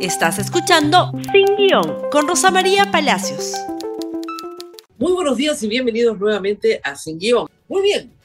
Estás 0.00 0.38
escuchando 0.38 1.12
Sin 1.32 1.56
Guión 1.56 2.10
con 2.10 2.26
Rosa 2.26 2.50
María 2.50 2.90
Palacios. 2.90 3.54
Muy 4.98 5.12
buenos 5.12 5.36
días 5.36 5.62
y 5.62 5.68
bienvenidos 5.68 6.18
nuevamente 6.18 6.80
a 6.82 6.96
Sin 6.96 7.18
Guión. 7.18 7.48
Muy 7.68 7.82
bien, 7.82 8.18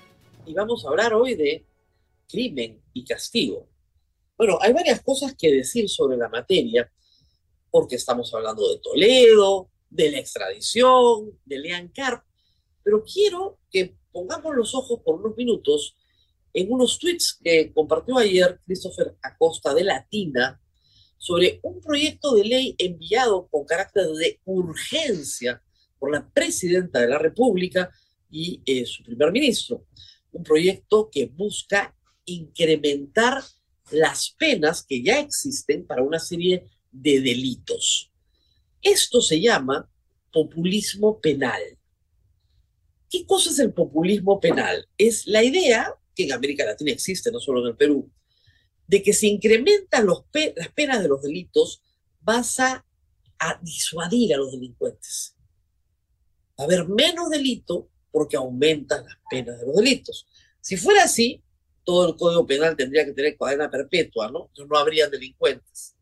y 0.45 0.53
vamos 0.53 0.83
a 0.83 0.89
hablar 0.89 1.13
hoy 1.13 1.35
de 1.35 1.65
crimen 2.27 2.81
y 2.93 3.05
castigo. 3.05 3.67
Bueno, 4.35 4.57
hay 4.61 4.73
varias 4.73 5.01
cosas 5.01 5.35
que 5.37 5.51
decir 5.51 5.87
sobre 5.87 6.17
la 6.17 6.27
materia, 6.27 6.91
porque 7.69 7.95
estamos 7.95 8.33
hablando 8.33 8.67
de 8.67 8.79
Toledo, 8.79 9.69
de 9.89 10.11
la 10.11 10.19
extradición, 10.19 11.39
de 11.45 11.59
Lean 11.59 11.89
Carp, 11.89 12.23
pero 12.83 13.03
quiero 13.03 13.59
que 13.69 13.95
pongamos 14.11 14.55
los 14.55 14.73
ojos 14.73 15.01
por 15.05 15.19
unos 15.19 15.37
minutos 15.37 15.95
en 16.51 16.71
unos 16.71 16.97
tweets 16.97 17.39
que 17.43 17.71
compartió 17.71 18.17
ayer 18.17 18.59
Christopher 18.65 19.15
Acosta 19.21 19.73
de 19.73 19.83
Latina 19.83 20.59
sobre 21.19 21.59
un 21.61 21.79
proyecto 21.81 22.33
de 22.33 22.45
ley 22.45 22.75
enviado 22.79 23.47
con 23.51 23.65
carácter 23.65 24.07
de 24.07 24.39
urgencia 24.45 25.61
por 25.99 26.11
la 26.11 26.27
presidenta 26.27 27.01
de 27.01 27.09
la 27.09 27.19
República 27.19 27.91
y 28.31 28.61
eh, 28.65 28.85
su 28.85 29.03
primer 29.03 29.31
ministro. 29.31 29.85
Un 30.31 30.43
proyecto 30.43 31.09
que 31.11 31.25
busca 31.27 31.93
incrementar 32.25 33.43
las 33.91 34.31
penas 34.37 34.83
que 34.83 35.03
ya 35.03 35.19
existen 35.19 35.85
para 35.85 36.03
una 36.03 36.19
serie 36.19 36.65
de 36.91 37.19
delitos. 37.19 38.11
Esto 38.81 39.21
se 39.21 39.41
llama 39.41 39.89
populismo 40.31 41.19
penal. 41.19 41.61
¿Qué 43.09 43.25
cosa 43.25 43.49
es 43.49 43.59
el 43.59 43.73
populismo 43.73 44.39
penal? 44.39 44.87
Es 44.97 45.27
la 45.27 45.43
idea, 45.43 45.93
que 46.15 46.23
en 46.23 46.33
América 46.33 46.63
Latina 46.63 46.91
existe, 46.91 47.31
no 47.31 47.39
solo 47.39 47.61
en 47.61 47.67
el 47.71 47.75
Perú, 47.75 48.09
de 48.89 49.03
que 49.03 49.13
si 49.13 49.29
incrementan 49.29 50.07
los 50.07 50.23
las 50.55 50.69
penas 50.69 51.03
de 51.03 51.07
los 51.07 51.21
delitos, 51.21 51.83
vas 52.21 52.59
a, 52.59 52.83
disuadir 53.61 54.33
a 54.33 54.37
los 54.37 54.51
delincuentes. 54.51 55.35
Va 56.59 56.63
a 56.63 56.65
haber 56.65 56.87
menos 56.89 57.29
delito 57.29 57.87
porque 58.11 58.35
aumentan 58.35 59.05
las 59.05 59.15
penas 59.29 59.59
de 59.59 59.67
los 59.67 59.75
delitos. 59.75 60.27
Si 60.59 60.75
fuera 60.75 61.03
así, 61.03 61.41
todo 61.83 62.09
el 62.09 62.15
Código 62.15 62.45
Penal 62.47 62.75
tendría 62.75 63.05
que 63.05 63.13
tener 63.13 63.37
cadena 63.37 63.69
perpetua, 63.69 64.29
¿no? 64.31 64.49
No 64.67 64.77
habría 64.77 65.07
delincuentes. 65.07 65.95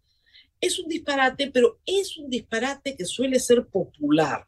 Es 0.59 0.79
un 0.79 0.87
disparate, 0.87 1.51
pero 1.51 1.79
es 1.85 2.17
un 2.17 2.29
disparate 2.29 2.95
que 2.95 3.05
suele 3.05 3.39
ser 3.39 3.67
popular. 3.67 4.47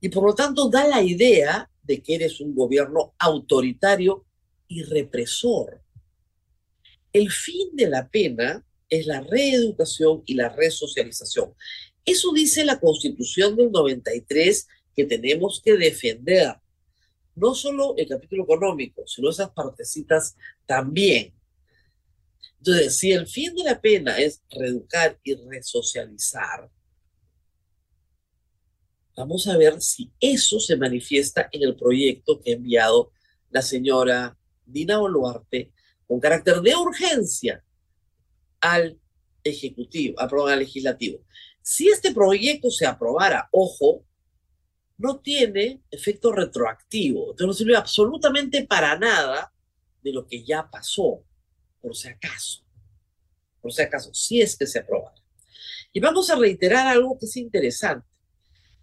Y 0.00 0.10
por 0.10 0.24
lo 0.24 0.34
tanto 0.34 0.68
da 0.68 0.86
la 0.86 1.02
idea 1.02 1.68
de 1.82 2.02
que 2.02 2.14
eres 2.14 2.40
un 2.40 2.54
gobierno 2.54 3.14
autoritario 3.18 4.26
y 4.68 4.82
represor. 4.82 5.81
El 7.12 7.30
fin 7.30 7.70
de 7.74 7.88
la 7.88 8.08
pena 8.08 8.64
es 8.88 9.06
la 9.06 9.20
reeducación 9.20 10.22
y 10.26 10.34
la 10.34 10.48
resocialización. 10.50 11.54
Eso 12.04 12.32
dice 12.32 12.64
la 12.64 12.80
Constitución 12.80 13.56
del 13.56 13.70
93 13.70 14.66
que 14.94 15.04
tenemos 15.04 15.60
que 15.64 15.76
defender. 15.76 16.56
No 17.34 17.54
solo 17.54 17.94
el 17.96 18.08
capítulo 18.08 18.44
económico, 18.44 19.06
sino 19.06 19.30
esas 19.30 19.50
partecitas 19.50 20.36
también. 20.66 21.34
Entonces, 22.58 22.96
si 22.96 23.12
el 23.12 23.26
fin 23.26 23.54
de 23.54 23.64
la 23.64 23.80
pena 23.80 24.18
es 24.18 24.42
reeducar 24.50 25.18
y 25.24 25.34
resocializar, 25.34 26.70
vamos 29.16 29.46
a 29.48 29.56
ver 29.56 29.80
si 29.80 30.10
eso 30.20 30.60
se 30.60 30.76
manifiesta 30.76 31.48
en 31.50 31.62
el 31.62 31.76
proyecto 31.76 32.40
que 32.40 32.52
ha 32.52 32.54
enviado 32.54 33.10
la 33.50 33.62
señora 33.62 34.36
Dina 34.64 34.98
Boluarte 34.98 35.72
con 36.12 36.20
carácter 36.20 36.60
de 36.60 36.76
urgencia 36.76 37.64
al 38.60 39.00
Ejecutivo, 39.42 40.20
al 40.20 40.58
Legislativo. 40.58 41.24
Si 41.62 41.88
este 41.88 42.12
proyecto 42.12 42.70
se 42.70 42.84
aprobara, 42.84 43.48
ojo, 43.50 44.04
no 44.98 45.20
tiene 45.20 45.80
efecto 45.90 46.30
retroactivo, 46.30 47.34
no 47.38 47.54
sirve 47.54 47.76
absolutamente 47.76 48.66
para 48.66 48.98
nada 48.98 49.54
de 50.02 50.12
lo 50.12 50.26
que 50.26 50.44
ya 50.44 50.68
pasó, 50.70 51.24
por 51.80 51.96
si 51.96 52.08
acaso, 52.08 52.62
por 53.62 53.72
si 53.72 53.80
acaso, 53.80 54.12
si 54.12 54.42
es 54.42 54.54
que 54.54 54.66
se 54.66 54.80
aprobara. 54.80 55.16
Y 55.94 56.00
vamos 56.00 56.28
a 56.28 56.36
reiterar 56.36 56.88
algo 56.88 57.18
que 57.18 57.24
es 57.24 57.38
interesante. 57.38 58.06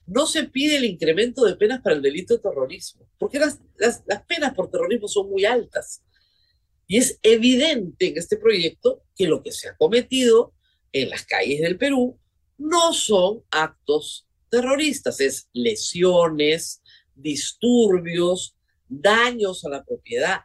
No 0.07 0.25
se 0.25 0.45
pide 0.45 0.77
el 0.77 0.85
incremento 0.85 1.45
de 1.45 1.55
penas 1.55 1.81
para 1.83 1.95
el 1.95 2.01
delito 2.01 2.33
de 2.33 2.41
terrorismo, 2.41 3.07
porque 3.19 3.37
las, 3.37 3.59
las, 3.77 4.01
las 4.07 4.23
penas 4.23 4.55
por 4.55 4.71
terrorismo 4.71 5.07
son 5.07 5.29
muy 5.29 5.45
altas. 5.45 6.01
Y 6.89 6.97
es 6.97 7.19
evidente 7.21 8.07
en 8.07 8.17
este 8.17 8.35
proyecto 8.35 9.03
que 9.15 9.27
lo 9.27 9.43
que 9.43 9.51
se 9.51 9.69
ha 9.69 9.77
cometido 9.77 10.53
en 10.91 11.11
las 11.11 11.23
calles 11.23 11.61
del 11.61 11.77
Perú 11.77 12.19
no 12.57 12.93
son 12.93 13.43
actos 13.51 14.27
terroristas, 14.49 15.19
es 15.19 15.47
lesiones, 15.53 16.81
disturbios, 17.13 18.55
daños 18.87 19.63
a 19.65 19.69
la 19.69 19.85
propiedad. 19.85 20.39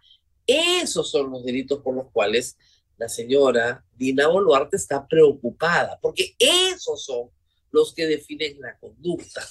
Esos 0.47 1.11
son 1.11 1.31
los 1.31 1.47
delitos 1.47 1.81
por 1.81 1.95
los 1.95 2.11
cuales 2.13 2.59
la 2.99 3.09
señora 3.09 3.83
Dina 3.95 4.29
Boluarte 4.29 4.77
está 4.77 5.09
preocupada, 5.09 5.99
porque 6.03 6.37
esos 6.39 7.07
son 7.07 7.31
los 7.71 7.95
que 7.95 8.07
definen 8.07 8.61
la 8.61 8.79
conducta, 8.79 9.43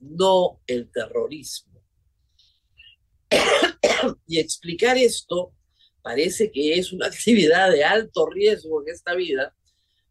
no 0.00 0.60
el 0.66 0.90
terrorismo. 0.90 1.80
y 4.26 4.38
explicar 4.38 4.98
esto 4.98 5.54
parece 6.02 6.50
que 6.50 6.78
es 6.78 6.92
una 6.92 7.06
actividad 7.12 7.70
de 7.70 7.84
alto 7.84 8.28
riesgo 8.28 8.82
en 8.82 8.92
esta 8.92 9.14
vida, 9.14 9.54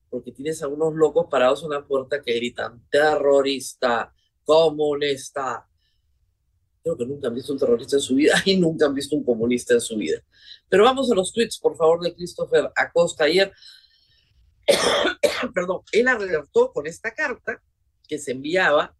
porque 0.09 0.31
tienes 0.31 0.62
a 0.62 0.68
unos 0.68 0.94
locos 0.94 1.28
parados 1.29 1.63
en 1.63 1.69
la 1.69 1.85
puerta 1.85 2.22
que 2.22 2.34
gritan 2.34 2.85
terrorista, 2.90 4.13
comunista. 4.44 5.68
Creo 6.84 6.97
que 6.97 7.06
nunca 7.06 7.28
han 7.28 7.35
visto 7.35 7.53
un 7.53 7.59
terrorista 7.59 7.97
en 7.97 8.02
su 8.02 8.16
vida 8.16 8.41
y 8.46 8.57
nunca 8.57 8.88
han 8.88 8.94
visto 8.94 9.16
un 9.16 9.24
comunista 9.24 9.74
en 9.74 9.81
su 9.81 9.96
vida. 9.97 10.22
Pero 10.68 10.84
vamos 10.84 11.12
a 11.12 11.16
los 11.16 11.31
tweets, 11.31 11.59
por 11.59 11.78
favor, 11.78 12.02
de 12.02 12.13
Christopher 12.13 12.72
Acosta. 12.75 13.25
Ayer, 13.25 13.52
perdón, 15.53 15.81
él 15.91 16.08
alertó 16.08 16.72
con 16.73 16.88
esta 16.88 17.13
carta 17.13 17.62
que 18.08 18.18
se 18.18 18.31
enviaba, 18.31 18.96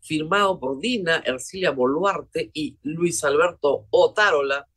firmado 0.00 0.58
por 0.58 0.78
Dina 0.80 1.22
Ercilia 1.24 1.70
Boluarte 1.70 2.50
y 2.52 2.76
Luis 2.82 3.22
Alberto 3.24 3.86
Otárola, 3.90 4.68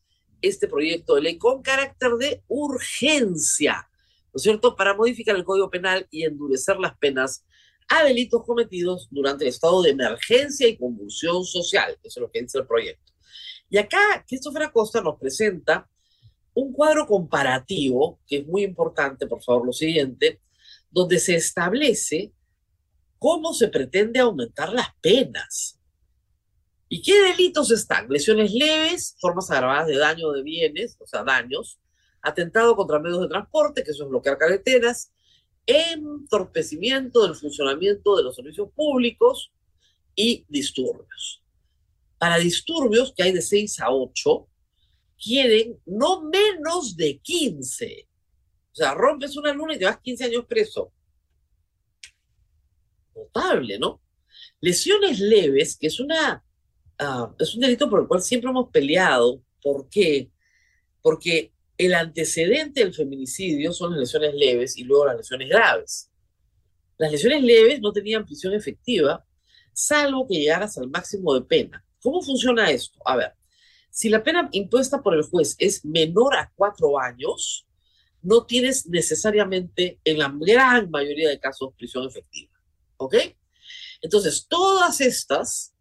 este 0.48 0.68
proyecto 0.68 1.16
de 1.16 1.22
ley 1.22 1.38
con 1.38 1.62
carácter 1.62 2.12
de 2.14 2.44
urgencia, 2.48 3.90
¿no 4.34 4.38
es 4.38 4.44
cierto?, 4.44 4.76
para 4.76 4.94
modificar 4.94 5.36
el 5.36 5.44
Código 5.44 5.70
Penal 5.70 6.08
y 6.12 6.24
endurecer 6.24 6.78
las 6.78 6.98
penas 6.98 7.46
a 7.88 8.04
delitos 8.04 8.44
cometidos 8.44 9.08
durante 9.12 9.44
el 9.44 9.50
estado 9.50 9.82
de 9.82 9.92
emergencia 9.92 10.68
y 10.68 10.78
convulsión 10.78 11.46
social. 11.46 11.92
Eso 12.04 12.20
es 12.20 12.22
lo 12.22 12.32
que 12.32 12.42
dice 12.42 12.58
el 12.58 12.68
proyecto. 12.68 13.14
Y 13.70 13.78
acá 13.78 14.24
Christopher 14.28 14.64
Acosta 14.64 15.02
nos 15.02 15.20
presenta 15.20 15.88
un 16.54 16.72
cuadro 16.72 17.06
comparativo, 17.06 18.20
que 18.26 18.38
es 18.38 18.48
muy 18.48 18.64
importante, 18.64 19.28
por 19.28 19.44
favor, 19.44 19.66
lo 19.66 19.74
siguiente, 19.74 20.42
donde 20.90 21.20
se 21.20 21.36
establece 21.36 22.32
cómo 23.20 23.54
se 23.54 23.68
pretende 23.68 24.20
aumentar 24.20 24.72
las 24.72 24.88
penas. 25.02 25.80
¿Y 26.96 27.02
qué 27.02 27.12
delitos 27.24 27.72
están? 27.72 28.08
Lesiones 28.08 28.54
leves, 28.54 29.18
formas 29.20 29.52
agravadas 29.52 29.88
de 29.88 29.98
daño 29.98 30.32
de 30.32 30.42
bienes, 30.44 30.96
o 31.02 31.06
sea, 31.06 31.26
daños, 31.26 31.78
atentado 32.22 32.74
contra 32.74 33.00
medios 33.00 33.20
de 33.20 33.28
transporte, 33.28 33.84
que 33.84 33.92
eso 33.92 34.06
es 34.06 34.10
bloquear 34.10 34.38
carreteras, 34.38 35.12
entorpecimiento 35.66 37.24
del 37.24 37.36
funcionamiento 37.36 38.16
de 38.16 38.24
los 38.24 38.34
servicios 38.34 38.70
públicos 38.74 39.52
y 40.16 40.46
disturbios. 40.48 41.44
Para 42.18 42.38
disturbios, 42.38 43.14
que 43.14 43.24
hay 43.24 43.34
de 43.34 43.42
6 43.42 43.82
a 43.82 43.92
8, 43.92 44.48
quieren 45.22 45.78
no 45.86 46.22
menos 46.22 46.96
de 46.96 47.20
15. 47.20 48.08
O 48.72 48.76
sea, 48.76 48.94
rompes 48.94 49.36
una 49.36 49.52
luna 49.52 49.76
y 49.76 49.80
te 49.80 49.84
vas 49.84 50.00
15 50.00 50.24
años 50.24 50.46
preso. 50.46 50.94
Notable, 53.14 53.80
¿no? 53.80 54.02
Lesiones 54.62 55.20
leves, 55.20 55.76
que 55.76 55.88
es 55.88 56.00
una 56.00 56.45
Ah, 57.00 57.34
es 57.40 57.54
un 57.56 57.62
delito 57.62 57.90
por 57.90 58.02
el 58.02 58.08
cual 58.08 58.22
siempre 58.22 58.50
hemos 58.50 58.70
peleado. 58.70 59.42
¿Por 59.62 59.90
qué? 59.90 60.32
Porque 61.02 61.52
el 61.78 61.94
antecedente 61.94 62.82
del 62.82 62.94
feminicidio 62.94 63.74
son 63.74 63.92
las 63.92 64.00
lesiones 64.00 64.34
leves 64.34 64.78
y 64.78 64.84
luego 64.84 65.08
las 65.08 65.18
lesiones 65.18 65.50
graves. 65.50 66.12
Las 66.98 67.12
lesiones 67.12 67.44
leves 67.44 67.82
no 67.82 67.92
tenían 67.92 68.26
prisión 68.26 68.54
efectiva, 68.54 69.26
salvo 69.74 70.28
que 70.28 70.36
llegaras 70.36 70.78
al 70.78 70.90
máximo 70.90 71.34
de 71.34 71.42
pena. 71.42 71.84
¿Cómo 72.02 72.22
funciona 72.22 72.72
esto? 72.72 73.00
A 73.06 73.18
ver, 73.18 73.34
si 73.90 74.10
la 74.10 74.24
pena 74.24 74.48
impuesta 74.54 75.02
por 75.02 75.16
el 75.16 75.24
juez 75.24 75.56
es 75.60 75.84
menor 75.84 76.36
a 76.36 76.52
cuatro 76.56 76.98
años, 77.00 77.68
no 78.22 78.46
tienes 78.46 78.88
necesariamente, 78.88 80.00
en 80.04 80.20
la 80.20 80.34
gran 80.34 80.90
mayoría 80.90 81.30
de 81.30 81.40
casos, 81.40 81.74
prisión 81.78 82.08
efectiva. 82.08 82.52
¿Ok? 82.98 83.16
Entonces, 84.02 84.48
todas 84.48 85.02
estas 85.02 85.75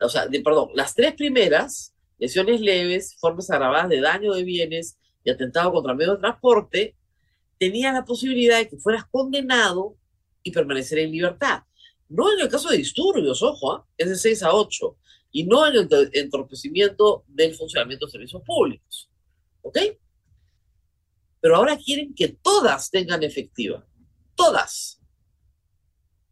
o 0.00 0.08
sea, 0.08 0.28
perdón, 0.44 0.70
las 0.74 0.94
tres 0.94 1.14
primeras, 1.14 1.94
lesiones 2.18 2.60
leves, 2.60 3.16
formas 3.18 3.50
agravadas 3.50 3.88
de 3.88 4.00
daño 4.00 4.34
de 4.34 4.44
bienes 4.44 4.98
y 5.24 5.30
atentado 5.30 5.72
contra 5.72 5.94
medio 5.94 6.14
de 6.14 6.20
transporte, 6.20 6.96
tenías 7.58 7.94
la 7.94 8.04
posibilidad 8.04 8.58
de 8.58 8.68
que 8.68 8.76
fueras 8.76 9.04
condenado 9.10 9.96
y 10.42 10.50
permanecer 10.50 10.98
en 10.98 11.10
libertad. 11.10 11.62
No 12.08 12.32
en 12.32 12.40
el 12.40 12.48
caso 12.48 12.68
de 12.68 12.76
disturbios, 12.76 13.42
ojo, 13.42 13.72
¿ah? 13.72 13.86
es 13.96 14.08
de 14.08 14.16
6 14.16 14.42
a 14.44 14.54
8, 14.54 14.96
y 15.32 15.44
no 15.44 15.66
en 15.66 15.74
el 15.74 16.10
entorpecimiento 16.12 17.24
del 17.26 17.54
funcionamiento 17.54 18.06
de 18.06 18.12
servicios 18.12 18.42
públicos. 18.42 19.10
¿Ok? 19.62 19.78
Pero 21.40 21.56
ahora 21.56 21.76
quieren 21.76 22.14
que 22.14 22.28
todas 22.28 22.90
tengan 22.90 23.22
efectiva. 23.22 23.86
Todas. 24.34 25.00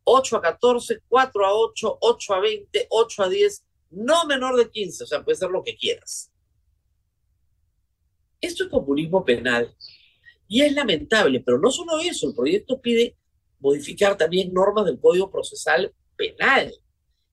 8 0.05 0.37
a 0.37 0.41
14, 0.43 1.01
4 1.09 1.47
a 1.47 1.55
8, 1.55 1.99
8 2.01 2.35
a 2.35 2.41
20, 2.41 2.87
8 2.91 3.23
a 3.23 3.29
10, 3.29 3.65
no 3.91 4.27
menor 4.27 4.57
de 4.57 4.71
15, 4.71 5.05
o 5.05 5.07
sea, 5.07 5.25
puede 5.25 5.37
ser 5.37 5.51
lo 5.51 5.63
que 5.63 5.77
quieras. 5.77 6.31
Esto 8.41 8.65
es 8.65 8.71
populismo 8.71 9.25
penal 9.25 9.75
y 10.47 10.61
es 10.61 10.73
lamentable, 10.75 11.41
pero 11.41 11.59
no 11.59 11.71
solo 11.71 11.99
eso, 11.99 12.29
el 12.29 12.35
proyecto 12.35 12.81
pide 12.81 13.17
modificar 13.61 14.17
también 14.17 14.53
normas 14.53 14.85
del 14.85 15.01
Código 15.01 15.31
Procesal 15.31 15.95
Penal. 16.17 16.75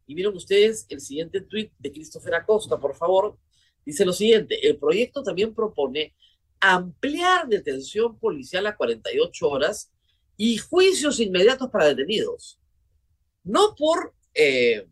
Y 0.07 0.15
miren 0.15 0.35
ustedes 0.35 0.85
el 0.89 1.01
siguiente 1.01 1.41
tuit 1.41 1.73
de 1.77 1.91
Christopher 1.91 2.35
Acosta, 2.35 2.79
por 2.79 2.95
favor. 2.95 3.37
Dice 3.85 4.05
lo 4.05 4.13
siguiente, 4.13 4.65
el 4.65 4.77
proyecto 4.77 5.23
también 5.23 5.53
propone 5.53 6.15
ampliar 6.61 7.47
detención 7.49 8.17
policial 8.17 8.65
a 8.67 8.77
48 8.77 9.49
horas 9.49 9.91
y 10.37 10.57
juicios 10.57 11.19
inmediatos 11.19 11.69
para 11.69 11.87
detenidos. 11.87 12.60
No 13.43 13.75
por 13.75 14.13
eh, 14.33 14.87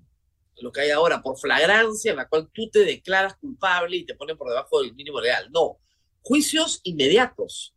lo 0.62 0.72
que 0.72 0.82
hay 0.82 0.90
ahora, 0.92 1.22
por 1.22 1.38
flagrancia 1.38 2.12
en 2.12 2.18
la 2.18 2.28
cual 2.28 2.50
tú 2.54 2.70
te 2.70 2.80
declaras 2.80 3.36
culpable 3.38 3.98
y 3.98 4.06
te 4.06 4.16
ponen 4.16 4.38
por 4.38 4.50
debajo 4.50 4.82
del 4.82 4.94
mínimo 4.94 5.22
legal. 5.22 5.50
No, 5.52 5.78
juicios 6.22 6.82
inmediatos. 6.84 7.74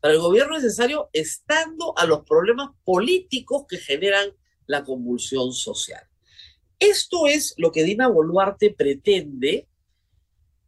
Para 0.00 0.14
el 0.14 0.20
gobierno 0.20 0.56
es 0.56 0.64
necesario 0.64 1.08
estando 1.12 1.96
a 1.96 2.06
los 2.06 2.24
problemas 2.24 2.70
políticos 2.84 3.64
que 3.68 3.78
generan 3.78 4.32
la 4.66 4.84
convulsión 4.84 5.52
social. 5.52 6.02
Esto 6.78 7.28
es 7.28 7.54
lo 7.58 7.70
que 7.70 7.84
Dina 7.84 8.08
Boluarte 8.08 8.70
pretende 8.70 9.68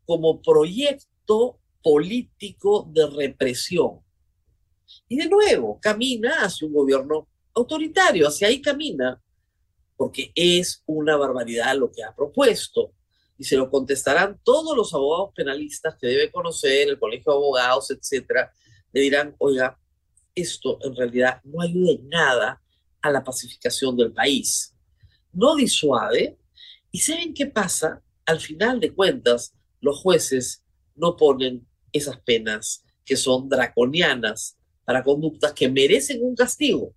como 0.06 0.40
proyecto 0.40 1.58
político 1.82 2.88
de 2.92 3.06
represión. 3.08 4.00
Y 5.08 5.16
de 5.16 5.28
nuevo, 5.28 5.80
camina 5.80 6.44
hacia 6.44 6.68
un 6.68 6.74
gobierno 6.74 7.26
autoritario, 7.54 8.28
hacia 8.28 8.48
ahí 8.48 8.60
camina, 8.60 9.20
porque 9.96 10.32
es 10.34 10.82
una 10.86 11.16
barbaridad 11.16 11.76
lo 11.76 11.90
que 11.90 12.02
ha 12.02 12.14
propuesto. 12.14 12.92
Y 13.36 13.44
se 13.44 13.56
lo 13.56 13.70
contestarán 13.70 14.40
todos 14.44 14.76
los 14.76 14.94
abogados 14.94 15.32
penalistas 15.34 15.96
que 16.00 16.06
debe 16.06 16.30
conocer, 16.30 16.88
el 16.88 16.98
colegio 16.98 17.32
de 17.32 17.38
abogados, 17.38 17.90
etcétera. 17.90 18.52
Le 18.92 19.00
dirán, 19.00 19.34
oiga, 19.38 19.78
esto 20.34 20.78
en 20.82 20.94
realidad 20.94 21.40
no 21.44 21.60
ayuda 21.60 21.92
en 21.92 22.08
nada 22.08 22.62
a 23.02 23.10
la 23.10 23.24
pacificación 23.24 23.96
del 23.96 24.12
país. 24.12 24.74
No 25.32 25.56
disuade. 25.56 26.38
¿Y 26.90 26.98
saben 27.00 27.34
qué 27.34 27.46
pasa? 27.46 28.02
Al 28.24 28.40
final 28.40 28.80
de 28.80 28.94
cuentas, 28.94 29.54
los 29.80 29.98
jueces 29.98 30.64
no 30.94 31.16
ponen 31.16 31.66
esas 31.92 32.18
penas 32.20 32.84
que 33.04 33.16
son 33.16 33.48
draconianas 33.48 34.56
para 34.84 35.02
conductas 35.02 35.52
que 35.52 35.68
merecen 35.68 36.22
un 36.22 36.34
castigo. 36.34 36.94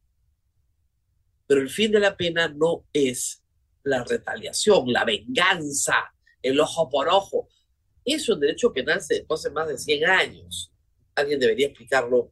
Pero 1.48 1.62
el 1.62 1.70
fin 1.70 1.92
de 1.92 2.00
la 2.00 2.16
pena 2.16 2.48
no 2.50 2.86
es 2.94 3.44
la 3.84 4.04
retaliación, 4.04 4.92
la 4.92 5.06
venganza, 5.06 6.14
el 6.42 6.60
ojo 6.60 6.90
por 6.90 7.08
ojo. 7.08 7.50
Eso 8.04 8.34
en 8.34 8.42
derecho 8.42 8.74
penal 8.74 9.02
se 9.02 9.26
hace 9.30 9.50
más 9.50 9.68
de 9.68 9.78
100 9.78 10.06
años. 10.06 10.72
Alguien 11.16 11.40
debería 11.40 11.68
explicarlo 11.68 12.32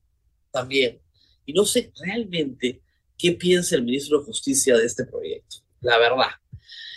también. 0.51 1.01
Y 1.45 1.53
no 1.53 1.65
sé 1.65 1.91
realmente 2.03 2.81
qué 3.17 3.31
piensa 3.33 3.75
el 3.75 3.83
ministro 3.83 4.19
de 4.19 4.25
Justicia 4.25 4.77
de 4.77 4.85
este 4.85 5.05
proyecto, 5.05 5.57
la 5.81 5.97
verdad. 5.97 6.31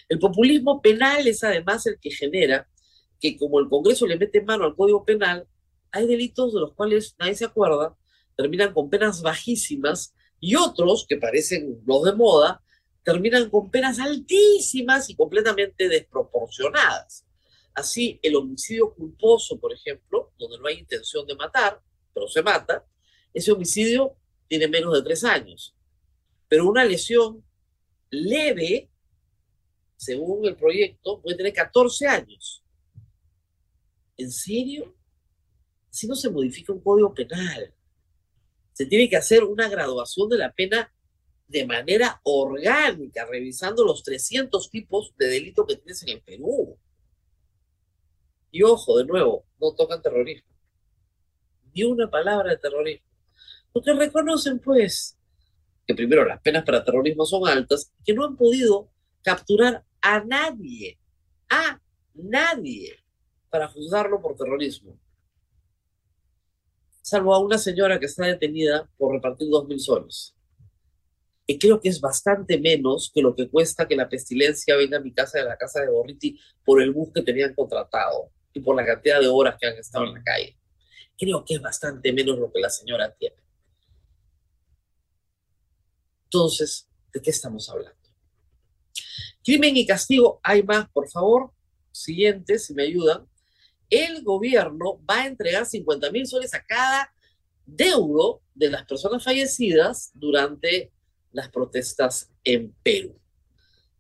El 0.08 0.18
populismo 0.18 0.80
penal 0.80 1.26
es 1.26 1.44
además 1.44 1.86
el 1.86 1.98
que 2.00 2.10
genera 2.10 2.68
que 3.20 3.36
como 3.36 3.60
el 3.60 3.68
Congreso 3.68 4.06
le 4.06 4.16
mete 4.16 4.42
mano 4.42 4.64
al 4.64 4.74
Código 4.74 5.04
Penal, 5.04 5.46
hay 5.90 6.06
delitos 6.06 6.54
de 6.54 6.60
los 6.60 6.74
cuales 6.74 7.14
nadie 7.18 7.34
se 7.34 7.44
acuerda, 7.44 7.96
terminan 8.36 8.72
con 8.72 8.88
penas 8.88 9.22
bajísimas 9.22 10.14
y 10.40 10.54
otros, 10.54 11.06
que 11.08 11.16
parecen 11.16 11.82
los 11.86 12.04
de 12.04 12.12
moda, 12.12 12.62
terminan 13.02 13.48
con 13.50 13.70
penas 13.70 13.98
altísimas 13.98 15.08
y 15.10 15.16
completamente 15.16 15.88
desproporcionadas. 15.88 17.24
Así, 17.74 18.18
el 18.22 18.36
homicidio 18.36 18.92
culposo, 18.94 19.58
por 19.58 19.72
ejemplo, 19.72 20.32
donde 20.38 20.58
no 20.58 20.66
hay 20.66 20.78
intención 20.78 21.26
de 21.26 21.34
matar, 21.34 21.80
pero 22.12 22.28
se 22.28 22.42
mata, 22.42 22.84
ese 23.32 23.52
homicidio 23.52 24.16
tiene 24.48 24.68
menos 24.68 24.92
de 24.94 25.02
tres 25.02 25.24
años. 25.24 25.74
Pero 26.48 26.68
una 26.68 26.84
lesión 26.84 27.44
leve, 28.10 28.90
según 29.96 30.46
el 30.46 30.56
proyecto, 30.56 31.20
puede 31.20 31.36
tener 31.36 31.52
14 31.52 32.06
años. 32.06 32.64
¿En 34.16 34.32
serio? 34.32 34.94
Si 35.90 36.06
no 36.06 36.14
se 36.14 36.30
modifica 36.30 36.72
un 36.72 36.80
código 36.80 37.14
penal 37.14 37.74
se 38.78 38.86
tiene 38.86 39.08
que 39.08 39.16
hacer 39.16 39.42
una 39.42 39.68
graduación 39.68 40.28
de 40.28 40.38
la 40.38 40.52
pena 40.52 40.94
de 41.48 41.66
manera 41.66 42.20
orgánica, 42.22 43.26
revisando 43.26 43.84
los 43.84 44.04
300 44.04 44.70
tipos 44.70 45.12
de 45.18 45.26
delito 45.26 45.66
que 45.66 45.74
tienes 45.74 46.00
en 46.04 46.10
el 46.10 46.22
Perú. 46.22 46.78
Y 48.52 48.62
ojo, 48.62 48.96
de 48.98 49.04
nuevo, 49.04 49.44
no 49.60 49.74
tocan 49.74 50.00
terrorismo. 50.00 50.48
Ni 51.74 51.82
una 51.82 52.08
palabra 52.08 52.50
de 52.50 52.58
terrorismo. 52.58 53.04
Porque 53.72 53.94
reconocen, 53.94 54.60
pues, 54.60 55.18
que 55.84 55.96
primero 55.96 56.24
las 56.24 56.40
penas 56.40 56.62
para 56.62 56.84
terrorismo 56.84 57.26
son 57.26 57.48
altas 57.48 57.92
que 58.04 58.14
no 58.14 58.24
han 58.24 58.36
podido 58.36 58.92
capturar 59.22 59.84
a 60.00 60.22
nadie, 60.22 61.00
a 61.48 61.80
nadie, 62.14 62.96
para 63.50 63.66
juzgarlo 63.66 64.22
por 64.22 64.36
terrorismo 64.36 64.96
salvo 67.08 67.34
a 67.34 67.38
una 67.38 67.56
señora 67.56 67.98
que 67.98 68.06
está 68.06 68.26
detenida 68.26 68.88
por 68.98 69.14
repartir 69.14 69.48
dos 69.48 69.66
mil 69.66 69.80
soles. 69.80 70.34
Y 71.46 71.58
creo 71.58 71.80
que 71.80 71.88
es 71.88 72.00
bastante 72.00 72.58
menos 72.58 73.10
que 73.14 73.22
lo 73.22 73.34
que 73.34 73.48
cuesta 73.48 73.88
que 73.88 73.96
la 73.96 74.10
pestilencia 74.10 74.76
venga 74.76 74.98
a 74.98 75.00
mi 75.00 75.14
casa 75.14 75.38
de 75.38 75.44
la 75.44 75.56
casa 75.56 75.80
de 75.80 75.88
Borriti 75.88 76.38
por 76.62 76.82
el 76.82 76.92
bus 76.92 77.10
que 77.14 77.22
tenían 77.22 77.54
contratado 77.54 78.30
y 78.52 78.60
por 78.60 78.76
la 78.76 78.84
cantidad 78.84 79.20
de 79.20 79.28
horas 79.28 79.56
que 79.58 79.66
han 79.66 79.76
estado 79.78 80.04
en 80.04 80.14
la 80.14 80.22
calle. 80.22 80.58
Creo 81.16 81.42
que 81.46 81.54
es 81.54 81.62
bastante 81.62 82.12
menos 82.12 82.38
lo 82.38 82.52
que 82.52 82.60
la 82.60 82.68
señora 82.68 83.10
tiene. 83.14 83.36
Entonces, 86.24 86.86
¿de 87.14 87.22
qué 87.22 87.30
estamos 87.30 87.70
hablando? 87.70 87.98
Crimen 89.42 89.74
y 89.78 89.86
castigo, 89.86 90.40
hay 90.42 90.62
más, 90.62 90.90
por 90.90 91.08
favor. 91.08 91.52
Siguiente, 91.90 92.58
si 92.58 92.74
me 92.74 92.82
ayudan 92.82 93.26
el 93.90 94.22
gobierno 94.22 95.00
va 95.08 95.22
a 95.22 95.26
entregar 95.26 95.66
50 95.66 96.10
mil 96.10 96.26
soles 96.26 96.54
a 96.54 96.64
cada 96.64 97.12
deudo 97.64 98.42
de 98.54 98.70
las 98.70 98.84
personas 98.84 99.22
fallecidas 99.22 100.10
durante 100.14 100.92
las 101.32 101.48
protestas 101.50 102.30
en 102.44 102.74
Perú. 102.82 103.18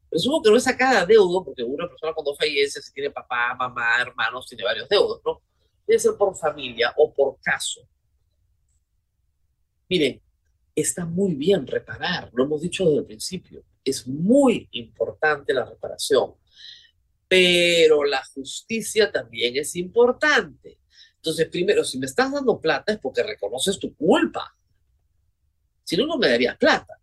Presumo 0.08 0.42
que 0.42 0.50
no 0.50 0.56
es 0.56 0.66
a 0.66 0.76
cada 0.76 1.04
deudo, 1.04 1.44
porque 1.44 1.62
una 1.62 1.86
persona 1.86 2.14
cuando 2.14 2.34
fallece, 2.34 2.80
si 2.80 2.92
tiene 2.92 3.10
papá, 3.10 3.54
mamá, 3.54 4.00
hermanos, 4.00 4.46
tiene 4.46 4.64
varios 4.64 4.88
deudos, 4.88 5.20
¿no? 5.24 5.42
Debe 5.86 5.98
ser 5.98 6.16
por 6.16 6.34
familia 6.36 6.94
o 6.96 7.12
por 7.12 7.38
caso. 7.42 7.82
Miren, 9.88 10.22
está 10.74 11.04
muy 11.04 11.34
bien 11.34 11.66
reparar, 11.66 12.30
lo 12.32 12.44
hemos 12.44 12.62
dicho 12.62 12.84
desde 12.84 12.98
el 12.98 13.06
principio. 13.06 13.62
Es 13.84 14.06
muy 14.06 14.68
importante 14.72 15.52
la 15.52 15.64
reparación 15.64 16.34
pero 17.28 18.04
la 18.04 18.24
justicia 18.24 19.12
también 19.12 19.56
es 19.56 19.76
importante. 19.76 20.78
Entonces, 21.16 21.48
primero, 21.48 21.84
si 21.84 21.98
me 21.98 22.06
estás 22.06 22.32
dando 22.32 22.60
plata 22.60 22.92
es 22.92 22.98
porque 22.98 23.22
reconoces 23.22 23.78
tu 23.78 23.94
culpa. 23.94 24.56
Si 25.84 25.96
no, 25.96 26.06
no 26.06 26.16
me 26.16 26.28
darías 26.28 26.56
plata. 26.56 26.98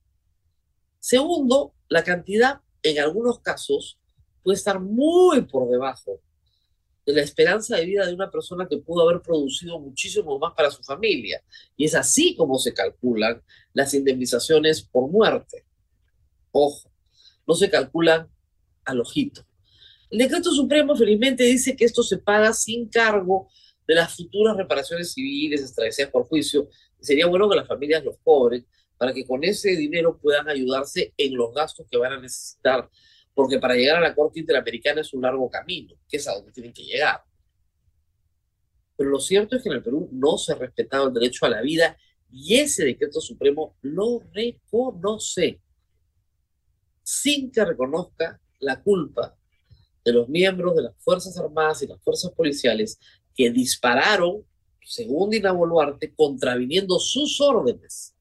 Segundo, 0.99 1.75
la 1.87 2.03
cantidad 2.03 2.61
en 2.81 2.99
algunos 2.99 3.39
casos 3.39 3.99
puede 4.41 4.57
estar 4.57 4.79
muy 4.79 5.41
por 5.43 5.69
debajo 5.69 6.19
de 7.05 7.13
la 7.13 7.21
esperanza 7.21 7.75
de 7.75 7.85
vida 7.85 8.05
de 8.05 8.13
una 8.13 8.31
persona 8.31 8.67
que 8.67 8.77
pudo 8.77 9.07
haber 9.07 9.21
producido 9.21 9.79
muchísimo 9.79 10.39
más 10.39 10.53
para 10.55 10.71
su 10.71 10.81
familia. 10.81 11.43
Y 11.77 11.85
es 11.85 11.93
así 11.93 12.35
como 12.35 12.57
se 12.57 12.73
calculan 12.73 13.43
las 13.73 13.93
indemnizaciones 13.93 14.81
por 14.81 15.09
muerte. 15.09 15.65
Ojo, 16.51 16.91
no 17.45 17.53
se 17.53 17.69
calculan 17.69 18.27
al 18.85 19.01
ojito. 19.01 19.45
El 20.15 20.19
decreto 20.19 20.49
supremo 20.51 20.95
felizmente 20.95 21.43
dice 21.43 21.75
que 21.75 21.83
esto 21.83 22.01
se 22.01 22.17
paga 22.19 22.53
sin 22.53 22.87
cargo 22.87 23.49
de 23.85 23.95
las 23.95 24.15
futuras 24.15 24.55
reparaciones 24.55 25.11
civiles 25.11 25.61
establecidas 25.61 26.09
por 26.09 26.23
juicio. 26.23 26.69
Sería 27.01 27.27
bueno 27.27 27.49
que 27.49 27.57
las 27.57 27.67
familias 27.67 28.01
los 28.01 28.17
cobren 28.23 28.65
para 28.97 29.13
que 29.13 29.25
con 29.25 29.43
ese 29.43 29.75
dinero 29.75 30.17
puedan 30.17 30.47
ayudarse 30.47 31.13
en 31.17 31.35
los 31.35 31.53
gastos 31.53 31.85
que 31.91 31.97
van 31.97 32.13
a 32.13 32.21
necesitar, 32.21 32.89
porque 33.33 33.59
para 33.59 33.75
llegar 33.75 33.97
a 33.97 34.07
la 34.07 34.15
Corte 34.15 34.39
Interamericana 34.39 35.01
es 35.01 35.13
un 35.13 35.21
largo 35.21 35.49
camino, 35.49 35.93
que 36.07 36.15
es 36.15 36.25
a 36.29 36.33
donde 36.33 36.53
tienen 36.53 36.71
que 36.71 36.85
llegar. 36.85 37.21
Pero 38.95 39.09
lo 39.09 39.19
cierto 39.19 39.57
es 39.57 39.63
que 39.63 39.67
en 39.67 39.75
el 39.75 39.83
Perú 39.83 40.07
no 40.13 40.37
se 40.37 40.53
ha 40.53 40.55
respetado 40.55 41.09
el 41.09 41.13
derecho 41.13 41.45
a 41.45 41.49
la 41.49 41.61
vida 41.61 41.97
y 42.31 42.55
ese 42.55 42.85
decreto 42.85 43.19
supremo 43.19 43.75
lo 43.81 44.21
reconoce 44.31 45.59
sin 47.03 47.51
que 47.51 47.65
reconozca 47.65 48.39
la 48.61 48.81
culpa 48.81 49.37
de 50.05 50.13
los 50.13 50.29
miembros 50.29 50.75
de 50.75 50.83
las 50.83 50.93
Fuerzas 50.99 51.35
Armadas 51.37 51.81
y 51.81 51.87
las 51.87 51.99
Fuerzas 52.01 52.31
Policiales 52.31 52.99
que 53.35 53.49
dispararon, 53.49 54.45
según 54.83 55.31
Dina 55.31 55.51
Boluarte, 55.51 56.13
contraviniendo 56.13 56.99
sus 56.99 57.41
órdenes. 57.41 58.15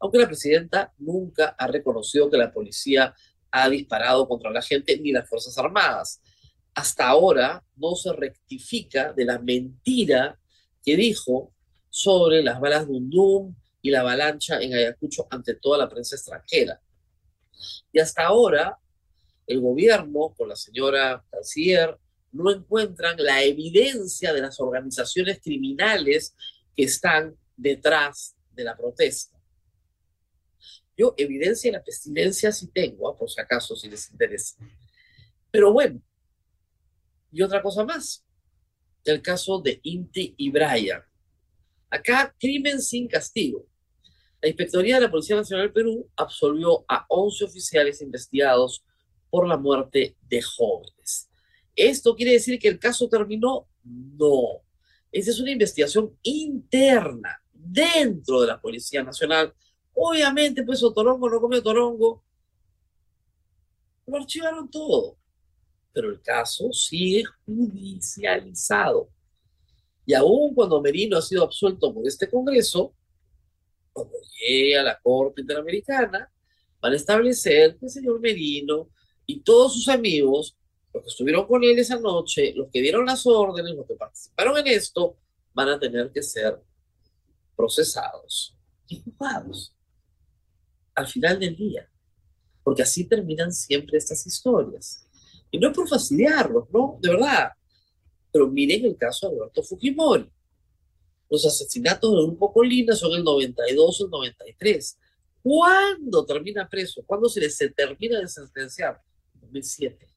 Aunque 0.00 0.18
la 0.18 0.26
presidenta 0.26 0.92
nunca 0.96 1.54
ha 1.58 1.66
reconocido 1.66 2.30
que 2.30 2.38
la 2.38 2.50
policía 2.50 3.14
ha 3.50 3.68
disparado 3.68 4.26
contra 4.26 4.50
la 4.50 4.62
gente 4.62 4.98
ni 4.98 5.12
las 5.12 5.28
Fuerzas 5.28 5.56
Armadas. 5.58 6.22
Hasta 6.74 7.06
ahora 7.06 7.62
no 7.76 7.94
se 7.94 8.12
rectifica 8.14 9.12
de 9.12 9.26
la 9.26 9.38
mentira 9.38 10.40
que 10.82 10.96
dijo 10.96 11.52
sobre 11.90 12.42
las 12.42 12.58
balas 12.58 12.88
de 12.88 12.94
Undum 12.94 13.54
y 13.82 13.90
la 13.90 14.00
avalancha 14.00 14.58
en 14.60 14.72
Ayacucho 14.72 15.26
ante 15.28 15.54
toda 15.54 15.76
la 15.76 15.88
prensa 15.88 16.16
extranjera. 16.16 16.80
Y 17.92 17.98
hasta 17.98 18.24
ahora 18.24 18.78
el 19.52 19.60
gobierno, 19.60 20.34
con 20.36 20.48
la 20.48 20.56
señora 20.56 21.24
canciller, 21.30 21.98
no 22.32 22.50
encuentran 22.50 23.16
la 23.18 23.42
evidencia 23.42 24.32
de 24.32 24.40
las 24.40 24.58
organizaciones 24.58 25.40
criminales 25.40 26.34
que 26.74 26.84
están 26.84 27.36
detrás 27.56 28.34
de 28.50 28.64
la 28.64 28.76
protesta. 28.76 29.38
Yo 30.96 31.14
evidencia 31.16 31.70
de 31.70 31.78
la 31.78 31.84
pestilencia 31.84 32.52
sí 32.52 32.68
tengo, 32.68 33.08
¿ah? 33.08 33.16
por 33.16 33.30
si 33.30 33.40
acaso, 33.40 33.76
si 33.76 33.88
les 33.88 34.10
interesa. 34.10 34.56
Pero 35.50 35.72
bueno, 35.72 36.02
y 37.30 37.42
otra 37.42 37.62
cosa 37.62 37.84
más, 37.84 38.24
el 39.04 39.20
caso 39.20 39.60
de 39.60 39.80
Inti 39.82 40.34
y 40.36 40.50
Brian. 40.50 41.02
Acá, 41.90 42.34
crimen 42.38 42.80
sin 42.80 43.08
castigo. 43.08 43.66
La 44.40 44.48
Inspectoría 44.48 44.96
de 44.96 45.02
la 45.02 45.10
Policía 45.10 45.36
Nacional 45.36 45.66
del 45.66 45.72
Perú 45.72 46.10
absolvió 46.16 46.84
a 46.88 47.04
11 47.08 47.44
oficiales 47.44 48.00
investigados 48.00 48.84
por 49.32 49.48
la 49.48 49.56
muerte 49.56 50.18
de 50.28 50.42
jóvenes. 50.42 51.30
¿Esto 51.74 52.14
quiere 52.14 52.32
decir 52.32 52.58
que 52.58 52.68
el 52.68 52.78
caso 52.78 53.08
terminó? 53.08 53.66
No. 53.82 54.60
Esa 55.10 55.30
es 55.30 55.40
una 55.40 55.52
investigación 55.52 56.14
interna 56.22 57.42
dentro 57.50 58.42
de 58.42 58.48
la 58.48 58.60
Policía 58.60 59.02
Nacional. 59.02 59.54
Obviamente, 59.94 60.62
pues 60.64 60.82
Otorongo 60.82 61.30
no 61.30 61.40
comió 61.40 61.62
Torongo. 61.62 62.22
Lo 64.06 64.18
archivaron 64.18 64.70
todo. 64.70 65.16
Pero 65.94 66.10
el 66.10 66.20
caso 66.20 66.70
sigue 66.70 67.24
judicializado. 67.46 69.08
Y 70.04 70.12
aún 70.12 70.54
cuando 70.54 70.82
Merino 70.82 71.16
ha 71.16 71.22
sido 71.22 71.42
absuelto 71.42 71.94
por 71.94 72.06
este 72.06 72.28
Congreso, 72.28 72.94
cuando 73.94 74.12
llegue 74.38 74.76
a 74.76 74.82
la 74.82 75.00
Corte 75.00 75.40
Interamericana, 75.40 76.30
van 76.82 76.92
a 76.92 76.96
establecer 76.96 77.78
que 77.78 77.86
el 77.86 77.90
señor 77.90 78.20
Merino 78.20 78.90
y 79.32 79.40
todos 79.40 79.72
sus 79.72 79.88
amigos, 79.88 80.58
los 80.92 81.02
que 81.02 81.08
estuvieron 81.08 81.46
con 81.46 81.64
él 81.64 81.78
esa 81.78 81.98
noche, 81.98 82.52
los 82.54 82.68
que 82.70 82.82
dieron 82.82 83.06
las 83.06 83.26
órdenes, 83.26 83.74
los 83.74 83.86
que 83.86 83.94
participaron 83.94 84.58
en 84.58 84.66
esto, 84.66 85.16
van 85.54 85.70
a 85.70 85.80
tener 85.80 86.12
que 86.12 86.22
ser 86.22 86.60
procesados 87.56 88.54
y 88.88 89.00
juzgados 89.00 89.74
al 90.94 91.06
final 91.06 91.40
del 91.40 91.56
día. 91.56 91.88
Porque 92.62 92.82
así 92.82 93.08
terminan 93.08 93.52
siempre 93.52 93.96
estas 93.96 94.26
historias. 94.26 95.08
Y 95.50 95.58
no 95.58 95.68
es 95.70 95.74
por 95.74 95.88
fastidiarlos, 95.88 96.68
¿no? 96.70 96.98
De 97.00 97.08
verdad. 97.08 97.52
Pero 98.30 98.48
miren 98.48 98.84
el 98.84 98.98
caso 98.98 99.30
de 99.30 99.36
Alberto 99.36 99.62
Fujimori. 99.62 100.30
Los 101.30 101.46
asesinatos 101.46 102.14
del 102.14 102.26
grupo 102.26 102.52
Colina 102.52 102.94
son 102.94 103.14
el 103.14 103.24
92 103.24 103.98
o 103.98 104.04
el 104.04 104.10
93. 104.10 104.98
¿Cuándo 105.42 106.26
termina 106.26 106.68
preso? 106.68 107.02
¿Cuándo 107.06 107.30
se 107.30 107.40
le 107.40 107.48
se 107.48 107.70
termina 107.70 108.20
de 108.20 108.28
sentenciar? 108.28 109.00
2007. 109.52 110.08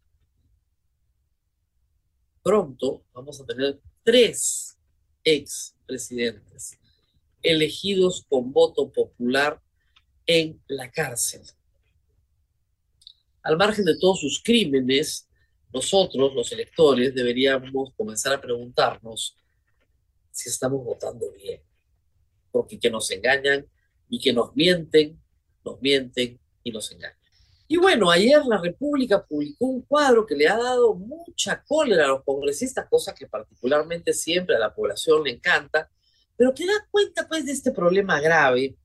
Pronto 2.42 3.04
vamos 3.14 3.42
a 3.42 3.46
tener 3.46 3.80
tres 4.04 4.78
ex 5.24 5.76
presidentes 5.86 6.80
elegidos 7.42 8.26
con 8.28 8.52
voto 8.52 8.92
popular 8.92 9.62
en 10.26 10.62
la 10.68 10.90
cárcel. 10.92 11.42
Al 13.44 13.58
margen 13.58 13.86
de 13.86 13.98
todos 13.98 14.22
sus 14.22 14.42
crímenes, 14.42 15.28
nosotros, 15.72 16.34
los 16.34 16.52
electores, 16.52 17.14
deberíamos 17.14 17.94
comenzar 17.96 18.34
a 18.34 18.42
preguntarnos 18.42 19.36
si 20.32 20.50
estamos 20.50 20.84
votando 20.84 21.32
bien. 21.34 21.62
Porque 22.52 22.80
que 22.80 22.90
nos 22.90 23.12
engañan 23.12 23.68
y 24.10 24.20
que 24.20 24.34
nos 24.34 24.56
mienten, 24.56 25.22
nos 25.64 25.80
mienten 25.82 26.40
y 26.64 26.72
nos 26.72 26.92
engañan. 26.92 27.25
Y 27.68 27.78
bueno, 27.78 28.12
ayer 28.12 28.46
la 28.46 28.60
República 28.62 29.26
publicó 29.26 29.66
un 29.66 29.82
cuadro 29.82 30.26
que 30.26 30.36
le 30.36 30.48
ha 30.48 30.58
dado 30.58 30.94
mucha 30.94 31.64
cólera 31.64 32.06
a 32.06 32.10
los 32.10 32.24
congresistas, 32.24 32.88
cosa 32.90 33.16
que 33.16 33.28
particularmente 33.28 34.14
siempre 34.14 34.56
a 34.56 34.60
la 34.60 34.74
población 34.74 35.24
le 35.24 35.32
encanta, 35.32 35.90
pero 36.38 36.54
que 36.54 36.66
da 36.66 36.88
cuenta 36.92 37.28
pues 37.28 37.46
de 37.46 37.54
este 37.54 37.72
problema 37.72 38.20
grave 38.20 38.76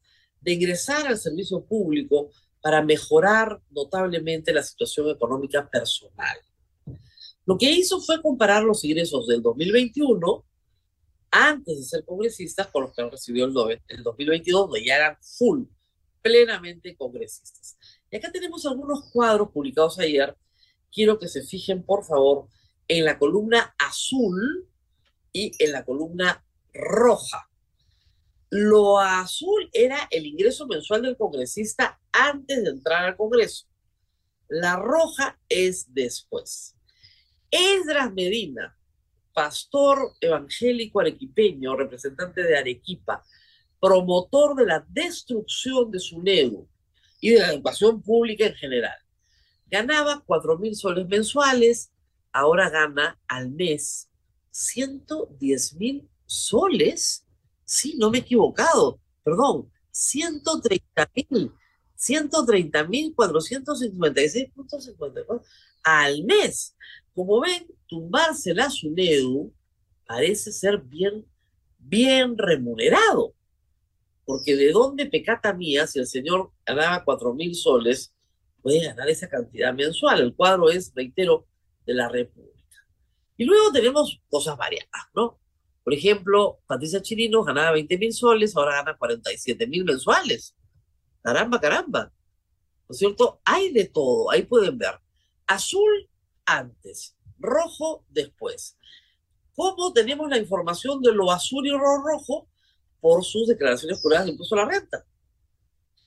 de 0.41 0.53
ingresar 0.53 1.07
al 1.07 1.19
servicio 1.19 1.63
público 1.65 2.31
para 2.63 2.83
mejorar 2.83 3.61
notablemente 3.71 4.53
la 4.53 4.63
situación 4.63 5.11
económica 5.11 5.69
personal. 5.69 6.39
Lo 7.45 7.59
que 7.59 7.71
hizo 7.71 8.01
fue 8.01 8.23
comparar 8.23 8.63
los 8.63 8.85
ingresos 8.85 9.27
del 9.27 9.43
2021 9.43 10.45
antes 11.31 11.79
de 11.79 11.85
ser 11.85 12.05
congresistas 12.05 12.69
con 12.69 12.83
los 12.85 12.95
que 12.95 13.03
han 13.03 13.11
recibido 13.11 13.69
el, 13.69 13.81
el 13.89 14.03
2022, 14.03 14.69
donde 14.69 14.85
ya 14.85 14.97
eran 14.97 15.17
full, 15.21 15.65
plenamente 16.23 16.97
congresistas. 16.97 17.77
Y 18.11 18.17
acá 18.17 18.31
tenemos 18.33 18.67
algunos 18.67 19.11
cuadros 19.13 19.51
publicados 19.51 19.99
ayer. 19.99 20.37
Quiero 20.93 21.19
que 21.19 21.29
se 21.29 21.43
fijen, 21.43 21.85
por 21.85 22.05
favor, 22.05 22.49
en 22.89 23.05
la 23.05 23.19
columna 23.19 23.75
azul 23.79 24.69
y 25.33 25.53
en 25.63 25.73
la 25.73 25.85
columna 25.85 26.45
roja. 26.73 27.49
Lo 28.51 28.99
azul 28.99 29.71
era 29.73 30.09
el 30.11 30.27
ingreso 30.27 30.67
mensual 30.67 31.03
del 31.03 31.17
congresista 31.17 32.01
antes 32.11 32.65
de 32.65 32.71
entrar 32.71 33.05
al 33.05 33.17
Congreso. 33.17 33.67
La 34.49 34.75
roja 34.75 35.39
es 35.49 35.95
después. 35.95 36.77
Esdras 37.49 38.13
Medina, 38.13 38.77
pastor 39.33 40.15
evangélico 40.21 40.99
arequipeño, 40.99 41.77
representante 41.77 42.43
de 42.43 42.59
Arequipa, 42.59 43.23
promotor 43.81 44.57
de 44.57 44.67
la 44.67 44.85
destrucción 44.89 45.93
de 45.93 46.01
su 46.01 46.21
nego 46.21 46.67
y 47.21 47.31
de 47.31 47.41
la 47.41 47.53
educación 47.53 48.03
pública 48.03 48.47
en 48.47 48.55
general. 48.55 48.99
Ganaba 49.67 50.23
cuatro 50.27 50.59
mil 50.59 50.75
soles 50.75 51.07
mensuales, 51.07 51.93
ahora 52.33 52.71
gana 52.71 53.21
al 53.29 53.51
mes 53.51 54.09
110 54.51 55.77
mil 55.77 56.09
soles. 56.27 57.25
Sí, 57.65 57.95
no 57.99 58.11
me 58.11 58.19
he 58.19 58.23
equivocado, 58.23 59.01
perdón, 59.23 59.71
130 59.93 61.11
mil, 61.15 61.53
130 61.95 62.85
mil 62.85 63.15
456.54 63.15 65.43
al 65.85 66.25
mes. 66.25 66.75
Como 67.15 67.41
ven, 67.41 67.67
tumbarse 67.87 68.55
la 68.55 68.71
SUNEDU 68.71 69.55
parece 70.07 70.53
ser 70.53 70.79
bien, 70.79 71.27
bien 71.79 72.37
remunerado 72.37 73.35
porque 74.31 74.55
de 74.55 74.71
dónde 74.71 75.07
pecata 75.07 75.53
mía, 75.53 75.89
si 75.89 75.99
el 75.99 76.07
señor 76.07 76.53
ganaba 76.65 77.05
cuatro 77.05 77.35
mil 77.35 77.53
soles, 77.53 78.15
puede 78.63 78.81
ganar 78.81 79.09
esa 79.11 79.29
cantidad 79.29 79.75
mensual. 79.75 80.21
El 80.21 80.37
cuadro 80.37 80.71
es, 80.71 80.93
reitero, 80.95 81.49
de 81.85 81.95
la 81.95 82.09
República. 82.09 82.87
Y 83.37 83.43
luego 83.43 83.73
tenemos 83.73 84.23
cosas 84.29 84.57
variadas, 84.57 85.09
¿no? 85.17 85.41
Por 85.83 85.95
ejemplo, 85.95 86.61
Patricia 86.69 87.03
Chirino 87.03 87.43
ganaba 87.43 87.73
20 87.73 87.99
mil 87.99 88.13
soles, 88.13 88.57
ahora 88.57 88.77
gana 88.77 88.97
47 88.97 89.67
mil 89.67 89.85
mensuales. 89.85 90.55
Caramba, 91.23 91.61
caramba. 91.61 92.13
¿No 92.89 92.93
es 92.93 92.99
cierto? 92.99 93.41
Hay 93.45 93.73
de 93.73 93.87
todo, 93.87 94.31
ahí 94.31 94.45
pueden 94.45 94.79
ver. 94.79 94.95
Azul 95.49 96.09
antes, 96.47 97.17
rojo 97.37 98.05
después. 98.09 98.79
¿Cómo 99.57 99.93
tenemos 99.93 100.31
la 100.31 100.39
información 100.39 101.03
de 101.03 101.13
lo 101.13 101.33
azul 101.33 101.67
y 101.67 101.71
lo 101.71 101.81
rojo? 101.81 102.49
Por 103.01 103.25
sus 103.25 103.49
declaraciones 103.49 104.01
juradas 104.01 104.27
de 104.27 104.33
impuesto 104.33 104.55
a 104.57 104.65
la 104.65 104.71
renta 104.71 105.05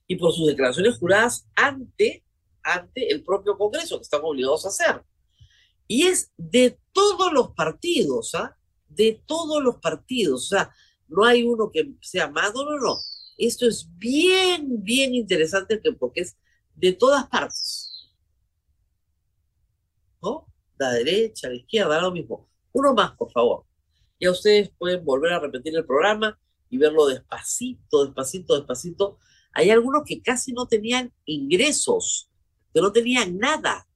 y 0.08 0.16
por 0.16 0.34
sus 0.34 0.48
declaraciones 0.48 0.98
juradas 0.98 1.48
ante, 1.56 2.24
ante 2.62 3.12
el 3.12 3.24
propio 3.24 3.58
Congreso, 3.58 3.98
que 3.98 4.04
están 4.04 4.22
obligados 4.24 4.66
a 4.66 4.70
hacer. 4.70 5.04
Y 5.88 6.04
es 6.04 6.32
de 6.38 6.80
todos 6.92 7.32
los 7.32 7.52
partidos, 7.52 8.36
¿ah? 8.36 8.58
De 8.88 9.22
todos 9.26 9.64
los 9.64 9.78
partidos. 9.78 10.46
O 10.46 10.48
sea, 10.48 10.74
no 11.08 11.26
hay 11.26 11.44
uno 11.44 11.72
que 11.72 11.94
sea 12.02 12.28
más, 12.28 12.54
no, 12.54 12.64
no, 12.64 12.80
no. 12.80 12.98
Esto 13.38 13.68
es 13.68 13.88
bien, 13.98 14.84
bien 14.84 15.16
interesante 15.16 15.82
porque 16.00 16.22
es 16.22 16.38
de 16.76 16.94
todas 16.94 17.28
partes. 17.28 18.12
¿No? 20.22 20.48
La 20.78 20.92
derecha, 20.92 21.50
la 21.50 21.56
izquierda, 21.56 22.02
lo 22.02 22.12
mismo. 22.12 22.50
Uno 22.72 22.94
más, 22.94 23.16
por 23.16 23.32
favor. 23.32 23.66
Ya 24.20 24.32
ustedes 24.32 24.72
pueden 24.78 25.04
volver 25.04 25.34
a 25.34 25.40
repetir 25.40 25.76
el 25.76 25.86
programa 25.86 26.40
y 26.74 26.78
verlo 26.80 27.06
despacito, 27.06 28.04
despacito, 28.04 28.56
despacito. 28.56 29.20
Hay 29.52 29.70
algunos 29.70 30.02
que 30.08 30.24
casi 30.24 30.54
no 30.54 30.66
tenían 30.66 31.14
ingresos, 31.24 32.32
que 32.74 32.82
no 32.82 32.92
tenían 32.92 33.38
nada. 33.38 33.88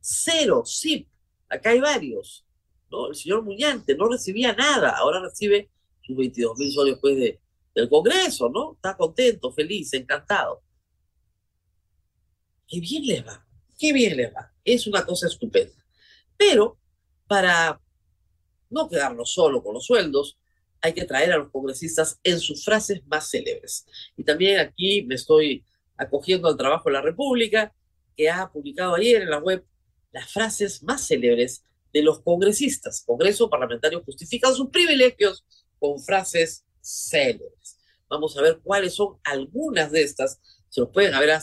Cero, 0.00 0.62
sí. 0.66 1.08
Acá 1.48 1.70
hay 1.70 1.80
varios. 1.80 2.46
¿no? 2.90 3.08
El 3.08 3.14
señor 3.14 3.42
Muñante 3.42 3.96
no 3.96 4.06
recibía 4.06 4.52
nada, 4.52 4.90
ahora 4.90 5.20
recibe 5.20 5.70
sus 6.02 6.14
22 6.14 6.58
mil 6.58 6.70
soles 6.70 6.94
después 6.96 7.16
de, 7.16 7.40
del 7.74 7.88
Congreso, 7.88 8.50
¿no? 8.50 8.74
Está 8.74 8.94
contento, 8.98 9.50
feliz, 9.50 9.94
encantado. 9.94 10.62
Qué 12.68 12.80
bien 12.80 13.06
les 13.06 13.26
va, 13.26 13.46
qué 13.78 13.94
bien 13.94 14.14
les 14.14 14.30
va. 14.30 14.52
Es 14.62 14.86
una 14.86 15.06
cosa 15.06 15.26
estupenda. 15.26 15.82
Pero 16.36 16.78
para 17.26 17.80
no 18.68 18.90
quedarnos 18.90 19.32
solo 19.32 19.62
con 19.62 19.72
los 19.72 19.86
sueldos, 19.86 20.36
hay 20.86 20.92
que 20.92 21.04
traer 21.04 21.32
a 21.32 21.38
los 21.38 21.50
congresistas 21.50 22.20
en 22.22 22.38
sus 22.38 22.64
frases 22.64 23.04
más 23.06 23.30
célebres. 23.30 23.86
Y 24.16 24.22
también 24.22 24.60
aquí 24.60 25.02
me 25.02 25.16
estoy 25.16 25.64
acogiendo 25.96 26.48
al 26.48 26.56
trabajo 26.56 26.88
de 26.88 26.92
la 26.94 27.02
República, 27.02 27.74
que 28.16 28.30
ha 28.30 28.50
publicado 28.50 28.94
ayer 28.94 29.22
en 29.22 29.30
la 29.30 29.38
web 29.38 29.64
las 30.12 30.32
frases 30.32 30.82
más 30.82 31.06
célebres 31.06 31.64
de 31.92 32.02
los 32.02 32.20
congresistas. 32.20 33.02
Congreso 33.04 33.50
Parlamentario 33.50 34.02
justifican 34.04 34.54
sus 34.54 34.70
privilegios 34.70 35.44
con 35.78 36.00
frases 36.00 36.64
célebres. 36.80 37.78
Vamos 38.08 38.36
a 38.38 38.42
ver 38.42 38.60
cuáles 38.62 38.94
son 38.94 39.18
algunas 39.24 39.90
de 39.90 40.02
estas, 40.02 40.40
se 40.68 40.80
nos 40.80 40.90
pueden 40.90 41.14
haber 41.14 41.36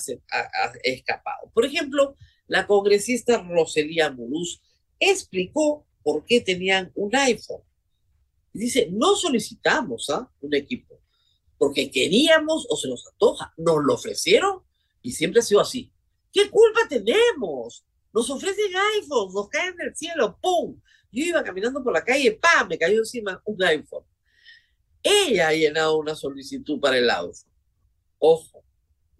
escapado. 0.83 1.51
Por 1.53 1.65
ejemplo, 1.65 2.15
la 2.47 2.65
congresista 2.65 3.43
Roselía 3.43 4.09
Muruz 4.09 4.62
explicó 5.00 5.85
por 6.01 6.25
qué 6.25 6.39
tenían 6.39 6.91
un 6.95 7.13
iPhone. 7.15 7.62
Dice, 8.53 8.88
no 8.91 9.15
solicitamos 9.15 10.10
¿ah? 10.12 10.29
un 10.41 10.53
equipo, 10.53 11.01
porque 11.57 11.89
queríamos 11.89 12.67
o 12.69 12.77
se 12.77 12.88
nos 12.88 13.07
antoja, 13.07 13.53
nos 13.57 13.83
lo 13.83 13.95
ofrecieron 13.95 14.62
y 15.01 15.12
siempre 15.12 15.39
ha 15.39 15.43
sido 15.43 15.60
así. 15.60 15.91
¿Qué 16.31 16.50
culpa 16.50 16.81
tenemos? 16.88 17.83
Nos 18.13 18.29
ofrecen 18.29 18.72
iPhones, 18.98 19.33
nos 19.33 19.50
caen 19.50 19.75
del 19.75 19.95
cielo, 19.95 20.38
¡pum! 20.39 20.79
Yo 21.12 21.25
iba 21.25 21.43
caminando 21.43 21.83
por 21.83 21.93
la 21.93 22.03
calle, 22.03 22.39
¡pam! 22.39 22.67
Me 22.67 22.77
cayó 22.77 23.00
encima 23.00 23.41
un 23.45 23.62
iPhone. 23.63 24.05
Ella 25.01 25.50
ha 25.50 25.53
llenado 25.53 25.98
una 25.98 26.15
solicitud 26.15 26.79
para 26.79 26.98
el 26.98 27.10
iPhone. 27.10 27.51
Ojo, 28.19 28.63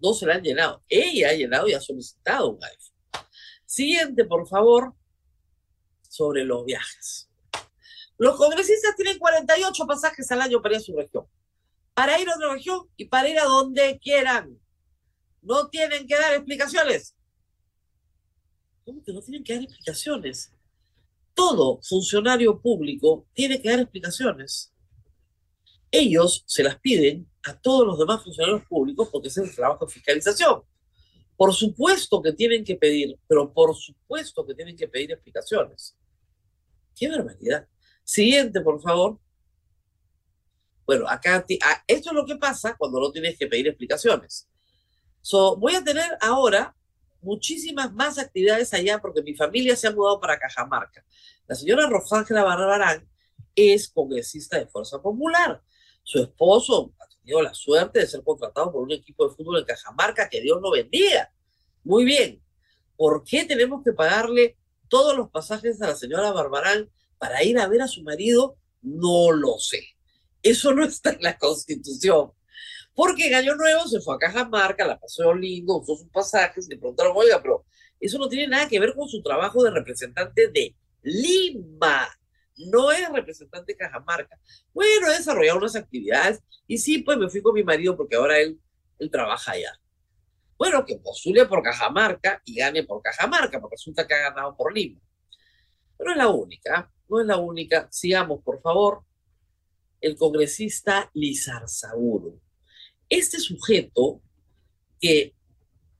no 0.00 0.14
se 0.14 0.26
la 0.26 0.34
han 0.34 0.42
llenado. 0.42 0.82
Ella 0.88 1.30
ha 1.30 1.34
llenado 1.34 1.68
y 1.68 1.74
ha 1.74 1.80
solicitado 1.80 2.50
un 2.50 2.64
iPhone. 2.64 3.26
Siguiente, 3.66 4.24
por 4.24 4.46
favor, 4.48 4.94
sobre 6.08 6.44
los 6.44 6.64
viajes. 6.64 7.28
Los 8.18 8.36
congresistas 8.36 8.94
tienen 8.96 9.18
48 9.18 9.86
pasajes 9.86 10.30
al 10.30 10.40
año 10.40 10.62
para 10.62 10.74
ir 10.74 10.80
a 10.80 10.84
su 10.84 10.96
región. 10.96 11.26
Para 11.94 12.20
ir 12.20 12.28
a 12.28 12.34
otra 12.34 12.52
región 12.52 12.88
y 12.96 13.06
para 13.06 13.28
ir 13.28 13.38
a 13.38 13.44
donde 13.44 13.98
quieran. 13.98 14.58
No 15.42 15.68
tienen 15.68 16.06
que 16.06 16.14
dar 16.14 16.34
explicaciones. 16.34 17.14
¿Cómo 18.84 19.02
que 19.02 19.12
no 19.12 19.20
tienen 19.20 19.42
que 19.42 19.54
dar 19.54 19.62
explicaciones? 19.62 20.52
Todo 21.34 21.80
funcionario 21.82 22.60
público 22.60 23.26
tiene 23.34 23.60
que 23.60 23.70
dar 23.70 23.80
explicaciones. 23.80 24.72
Ellos 25.90 26.44
se 26.46 26.62
las 26.62 26.78
piden 26.80 27.28
a 27.44 27.58
todos 27.60 27.86
los 27.86 27.98
demás 27.98 28.22
funcionarios 28.22 28.64
públicos 28.66 29.08
porque 29.10 29.28
es 29.28 29.36
el 29.36 29.54
trabajo 29.54 29.86
de 29.86 29.92
fiscalización. 29.92 30.62
Por 31.36 31.52
supuesto 31.52 32.22
que 32.22 32.32
tienen 32.32 32.64
que 32.64 32.76
pedir, 32.76 33.18
pero 33.26 33.52
por 33.52 33.74
supuesto 33.74 34.46
que 34.46 34.54
tienen 34.54 34.76
que 34.76 34.88
pedir 34.88 35.12
explicaciones. 35.12 35.96
¡Qué 36.94 37.08
barbaridad! 37.08 37.68
Siguiente, 38.04 38.60
por 38.60 38.80
favor. 38.80 39.18
Bueno, 40.86 41.08
acá, 41.08 41.44
esto 41.86 42.10
es 42.10 42.14
lo 42.14 42.26
que 42.26 42.36
pasa 42.36 42.76
cuando 42.76 43.00
no 43.00 43.10
tienes 43.10 43.38
que 43.38 43.46
pedir 43.46 43.66
explicaciones. 43.68 44.48
So, 45.22 45.56
voy 45.56 45.74
a 45.74 45.82
tener 45.82 46.18
ahora 46.20 46.76
muchísimas 47.22 47.92
más 47.94 48.18
actividades 48.18 48.74
allá 48.74 49.00
porque 49.00 49.22
mi 49.22 49.34
familia 49.34 49.74
se 49.74 49.88
ha 49.88 49.90
mudado 49.90 50.20
para 50.20 50.38
Cajamarca. 50.38 51.02
La 51.46 51.54
señora 51.54 51.88
Rosángela 51.88 52.44
Barbarán 52.44 53.08
es 53.56 53.88
congresista 53.88 54.58
de 54.58 54.66
Fuerza 54.66 55.00
Popular. 55.00 55.62
Su 56.02 56.22
esposo 56.22 56.92
ha 56.98 57.08
tenido 57.08 57.40
la 57.40 57.54
suerte 57.54 58.00
de 58.00 58.06
ser 58.06 58.22
contratado 58.22 58.70
por 58.70 58.82
un 58.82 58.92
equipo 58.92 59.26
de 59.26 59.34
fútbol 59.34 59.60
en 59.60 59.64
Cajamarca 59.64 60.28
que 60.28 60.42
Dios 60.42 60.60
lo 60.60 60.70
bendiga. 60.70 61.32
Muy 61.82 62.04
bien. 62.04 62.42
¿Por 62.96 63.24
qué 63.24 63.44
tenemos 63.44 63.82
que 63.82 63.92
pagarle 63.92 64.58
todos 64.88 65.16
los 65.16 65.30
pasajes 65.30 65.80
a 65.80 65.88
la 65.88 65.96
señora 65.96 66.30
Barbarán 66.32 66.90
para 67.24 67.42
ir 67.42 67.58
a 67.58 67.66
ver 67.66 67.80
a 67.80 67.88
su 67.88 68.02
marido? 68.02 68.58
No 68.82 69.32
lo 69.32 69.58
sé. 69.58 69.82
Eso 70.42 70.74
no 70.74 70.84
está 70.86 71.12
en 71.12 71.22
la 71.22 71.38
Constitución. 71.38 72.32
Porque 72.94 73.28
en 73.28 73.34
Año 73.34 73.56
Nuevo 73.56 73.88
se 73.88 74.02
fue 74.02 74.14
a 74.14 74.18
Cajamarca, 74.18 74.86
la 74.86 75.00
pasó 75.00 75.32
lindo, 75.32 75.78
usó 75.78 75.96
sus 75.96 76.10
pasajes, 76.10 76.68
le 76.68 76.76
preguntaron, 76.76 77.14
oiga, 77.16 77.40
pero 77.40 77.64
eso 77.98 78.18
no 78.18 78.28
tiene 78.28 78.48
nada 78.48 78.68
que 78.68 78.78
ver 78.78 78.94
con 78.94 79.08
su 79.08 79.22
trabajo 79.22 79.64
de 79.64 79.70
representante 79.70 80.48
de 80.48 80.76
Lima. 81.00 82.06
No 82.68 82.92
es 82.92 83.08
representante 83.10 83.72
de 83.72 83.78
Cajamarca. 83.78 84.38
Bueno, 84.74 85.08
he 85.08 85.16
desarrollado 85.16 85.58
unas 85.58 85.76
actividades 85.76 86.42
y 86.66 86.76
sí, 86.76 86.98
pues 86.98 87.16
me 87.16 87.30
fui 87.30 87.40
con 87.40 87.54
mi 87.54 87.64
marido 87.64 87.96
porque 87.96 88.16
ahora 88.16 88.38
él, 88.38 88.60
él 88.98 89.10
trabaja 89.10 89.52
allá. 89.52 89.72
Bueno, 90.58 90.84
que 90.84 90.98
postule 90.98 91.46
por 91.46 91.62
Cajamarca 91.62 92.42
y 92.44 92.56
gane 92.56 92.82
por 92.82 93.00
Cajamarca, 93.00 93.62
porque 93.62 93.76
resulta 93.76 94.06
que 94.06 94.12
ha 94.12 94.30
ganado 94.30 94.54
por 94.54 94.74
Lima. 94.74 95.00
Pero 95.96 96.10
es 96.10 96.16
la 96.18 96.28
única, 96.28 96.92
no 97.08 97.20
es 97.20 97.26
la 97.26 97.36
única. 97.38 97.88
Sigamos, 97.90 98.42
por 98.42 98.60
favor. 98.60 99.02
El 100.00 100.16
congresista 100.16 101.10
Lizar 101.14 101.68
Saguro 101.68 102.40
este 103.08 103.38
sujeto 103.38 104.20
que 105.00 105.34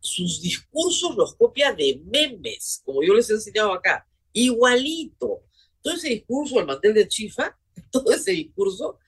sus 0.01 0.43
discursos 0.43 1.17
los 1.17 1.35
copia 1.35 1.73
de 1.73 2.01
memes, 2.05 2.83
como 2.85 3.03
yo 3.03 3.15
les 3.15 3.31
he 3.31 3.35
enseñado 3.35 3.73
acá, 3.73 4.07
igualito. 4.33 5.43
Todo 5.81 5.95
ese 5.95 6.09
discurso, 6.09 6.61
el 6.61 6.67
mantel 6.67 6.95
de 6.95 7.09
Chifa, 7.09 7.57
todo 7.91 8.13
ese 8.13 8.33
discurso 8.33 8.99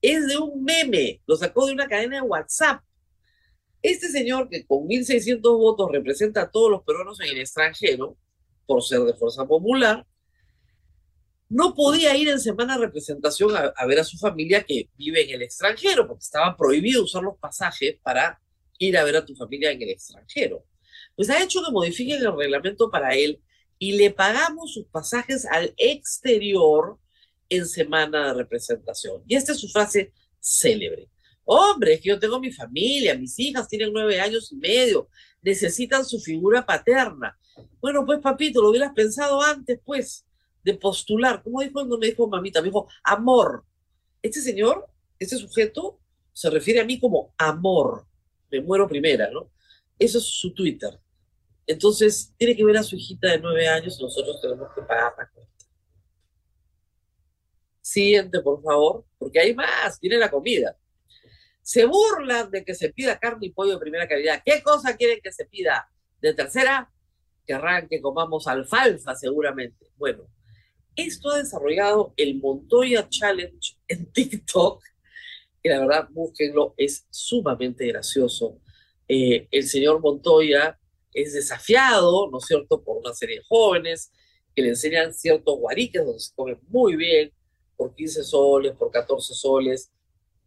es 0.00 0.26
de 0.26 0.38
un 0.38 0.62
meme, 0.62 1.22
lo 1.26 1.36
sacó 1.36 1.66
de 1.66 1.72
una 1.72 1.88
cadena 1.88 2.16
de 2.16 2.22
WhatsApp. 2.22 2.82
Este 3.82 4.08
señor 4.08 4.48
que 4.48 4.66
con 4.66 4.86
1.600 4.86 5.40
votos 5.40 5.90
representa 5.90 6.42
a 6.42 6.50
todos 6.50 6.70
los 6.70 6.82
peruanos 6.82 7.20
en 7.20 7.28
el 7.28 7.38
extranjero, 7.38 8.16
por 8.66 8.82
ser 8.82 9.00
de 9.00 9.14
Fuerza 9.14 9.46
Popular, 9.46 10.06
no 11.48 11.74
podía 11.74 12.16
ir 12.16 12.28
en 12.28 12.40
semana 12.40 12.74
de 12.74 12.86
representación 12.86 13.52
a, 13.56 13.86
ver 13.86 14.00
a 14.00 14.04
su 14.04 14.18
familia 14.18 14.64
que 14.64 14.88
vive 14.96 15.22
en 15.22 15.36
el 15.36 15.42
extranjero, 15.42 16.06
porque 16.06 16.24
estaba 16.24 16.56
prohibido 16.56 17.04
usar 17.04 17.22
los 17.22 17.38
pasajes 17.38 17.96
para 18.02 18.40
ir 18.78 18.98
a 18.98 19.04
ver 19.04 19.16
a 19.16 19.24
tu 19.24 19.34
familia 19.36 19.70
en 19.70 19.80
el 19.80 19.90
extranjero. 19.90 20.64
Pues 21.14 21.30
ha 21.30 21.42
hecho 21.42 21.62
que 21.64 21.70
modifiquen 21.70 22.20
el 22.20 22.36
reglamento 22.36 22.90
para 22.90 23.14
él 23.14 23.40
y 23.78 23.92
le 23.92 24.10
pagamos 24.10 24.72
sus 24.72 24.86
pasajes 24.86 25.46
al 25.46 25.72
exterior 25.76 26.98
en 27.48 27.66
semana 27.66 28.28
de 28.28 28.34
representación. 28.34 29.22
Y 29.26 29.36
esta 29.36 29.52
es 29.52 29.60
su 29.60 29.68
frase 29.68 30.12
célebre. 30.40 31.08
Hombre, 31.44 31.94
es 31.94 32.00
que 32.00 32.08
yo 32.08 32.18
tengo 32.18 32.40
mi 32.40 32.50
familia, 32.50 33.16
mis 33.16 33.38
hijas 33.38 33.68
tienen 33.68 33.92
nueve 33.92 34.20
años 34.20 34.50
y 34.50 34.56
medio, 34.56 35.08
necesitan 35.42 36.04
su 36.04 36.18
figura 36.18 36.66
paterna. 36.66 37.38
Bueno, 37.80 38.04
pues 38.04 38.18
papito, 38.18 38.60
lo 38.60 38.70
hubieras 38.70 38.92
pensado 38.94 39.40
antes, 39.40 39.78
pues 39.84 40.25
de 40.66 40.74
postular. 40.74 41.42
¿Cómo 41.44 41.60
dijo 41.60 41.74
cuando 41.74 41.96
me 41.96 42.08
dijo 42.08 42.26
mamita? 42.26 42.60
Me 42.60 42.66
dijo 42.66 42.88
amor. 43.04 43.64
Este 44.20 44.40
señor, 44.40 44.86
este 45.16 45.36
sujeto, 45.36 46.00
se 46.32 46.50
refiere 46.50 46.80
a 46.80 46.84
mí 46.84 46.98
como 46.98 47.32
amor. 47.38 48.04
Me 48.50 48.60
muero 48.60 48.88
primera, 48.88 49.30
¿no? 49.30 49.48
Eso 49.96 50.18
es 50.18 50.24
su 50.24 50.52
Twitter. 50.52 50.98
Entonces, 51.68 52.34
tiene 52.36 52.56
que 52.56 52.64
ver 52.64 52.76
a 52.76 52.82
su 52.82 52.96
hijita 52.96 53.30
de 53.30 53.38
nueve 53.38 53.68
años 53.68 53.98
nosotros 54.00 54.40
tenemos 54.40 54.68
que 54.74 54.82
pagar 54.82 55.14
la 55.16 55.28
cuenta. 55.28 55.52
Siguiente, 57.80 58.40
por 58.40 58.60
favor, 58.60 59.04
porque 59.18 59.38
hay 59.38 59.54
más, 59.54 60.00
tiene 60.00 60.18
la 60.18 60.30
comida. 60.30 60.76
Se 61.62 61.84
burlan 61.84 62.50
de 62.50 62.64
que 62.64 62.74
se 62.74 62.92
pida 62.92 63.20
carne 63.20 63.46
y 63.46 63.52
pollo 63.52 63.74
de 63.74 63.78
primera 63.78 64.08
calidad. 64.08 64.42
¿Qué 64.44 64.62
cosa 64.62 64.96
quieren 64.96 65.20
que 65.22 65.30
se 65.30 65.44
pida? 65.44 65.88
De 66.20 66.34
tercera, 66.34 66.92
querrán 67.46 67.88
que 67.88 68.00
comamos 68.00 68.48
alfalfa 68.48 69.14
seguramente. 69.14 69.92
Bueno, 69.96 70.28
esto 70.96 71.30
ha 71.30 71.38
desarrollado 71.38 72.14
el 72.16 72.36
Montoya 72.36 73.08
Challenge 73.08 73.76
en 73.88 74.06
TikTok, 74.12 74.82
que 75.62 75.68
la 75.68 75.80
verdad, 75.80 76.08
búsquenlo, 76.10 76.74
es 76.76 77.06
sumamente 77.10 77.86
gracioso. 77.86 78.60
Eh, 79.08 79.46
el 79.50 79.64
señor 79.64 80.00
Montoya 80.00 80.78
es 81.12 81.32
desafiado, 81.32 82.30
¿no 82.30 82.38
es 82.38 82.44
cierto?, 82.46 82.82
por 82.82 82.98
una 82.98 83.14
serie 83.14 83.36
de 83.36 83.44
jóvenes 83.48 84.12
que 84.54 84.62
le 84.62 84.70
enseñan 84.70 85.12
ciertos 85.12 85.58
guariques 85.58 86.04
donde 86.04 86.20
se 86.20 86.34
comen 86.34 86.58
muy 86.68 86.96
bien, 86.96 87.32
por 87.76 87.94
15 87.94 88.24
soles, 88.24 88.72
por 88.72 88.90
14 88.90 89.34
soles, 89.34 89.92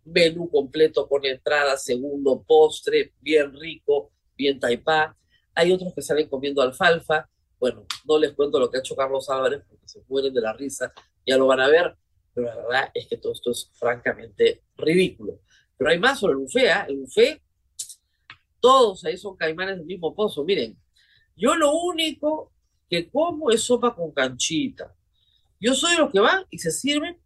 menú 0.04 0.50
completo 0.50 1.08
con 1.08 1.26
entrada, 1.26 1.78
segundo, 1.78 2.44
postre, 2.46 3.14
bien 3.22 3.54
rico, 3.54 4.12
bien 4.36 4.60
taipá. 4.60 5.16
Hay 5.54 5.72
otros 5.72 5.94
que 5.94 6.02
salen 6.02 6.28
comiendo 6.28 6.62
alfalfa, 6.62 7.30
bueno, 7.60 7.86
no 8.06 8.18
les 8.18 8.34
cuento 8.34 8.60
lo 8.60 8.70
que 8.70 8.78
ha 8.78 8.80
hecho 8.80 8.96
Carlos 8.96 9.30
Álvarez 9.30 9.64
porque 9.68 9.88
se 9.88 10.02
mueren 10.08 10.34
de 10.34 10.42
la 10.42 10.54
risa 10.54 10.94
ya 11.26 11.38
lo 11.38 11.48
van 11.48 11.60
a 11.60 11.68
ver, 11.68 11.96
pero 12.34 12.48
la 12.48 12.56
verdad 12.56 12.92
es 12.94 13.08
que 13.08 13.18
todo 13.18 13.34
esto 13.34 13.52
es 13.52 13.70
francamente 13.74 14.64
ridículo. 14.78 15.42
Pero 15.78 15.92
hay 15.92 16.00
más 16.00 16.20
sobre 16.20 16.34
el 16.34 16.40
buffet, 16.40 16.66
¿eh? 16.66 16.86
El 16.88 16.98
buffet, 16.98 17.42
todos 18.60 19.06
ahí 19.06 19.18
son 19.18 19.38
caimanes 19.38 19.78
del 19.78 19.86
mismo 19.86 20.16
pozo. 20.16 20.44
Miren, 20.44 20.78
yo 21.36 21.56
lo 21.56 21.74
único 21.74 22.52
que 22.90 23.10
como 23.10 23.52
es 23.52 23.62
sopa 23.62 23.96
con 23.96 24.12
canchita. 24.12 24.96
Yo 25.60 25.74
soy 25.76 25.96
los 25.98 26.12
que 26.12 26.20
van 26.20 26.44
y 26.50 26.58
se 26.58 26.72
sirven 26.72 27.18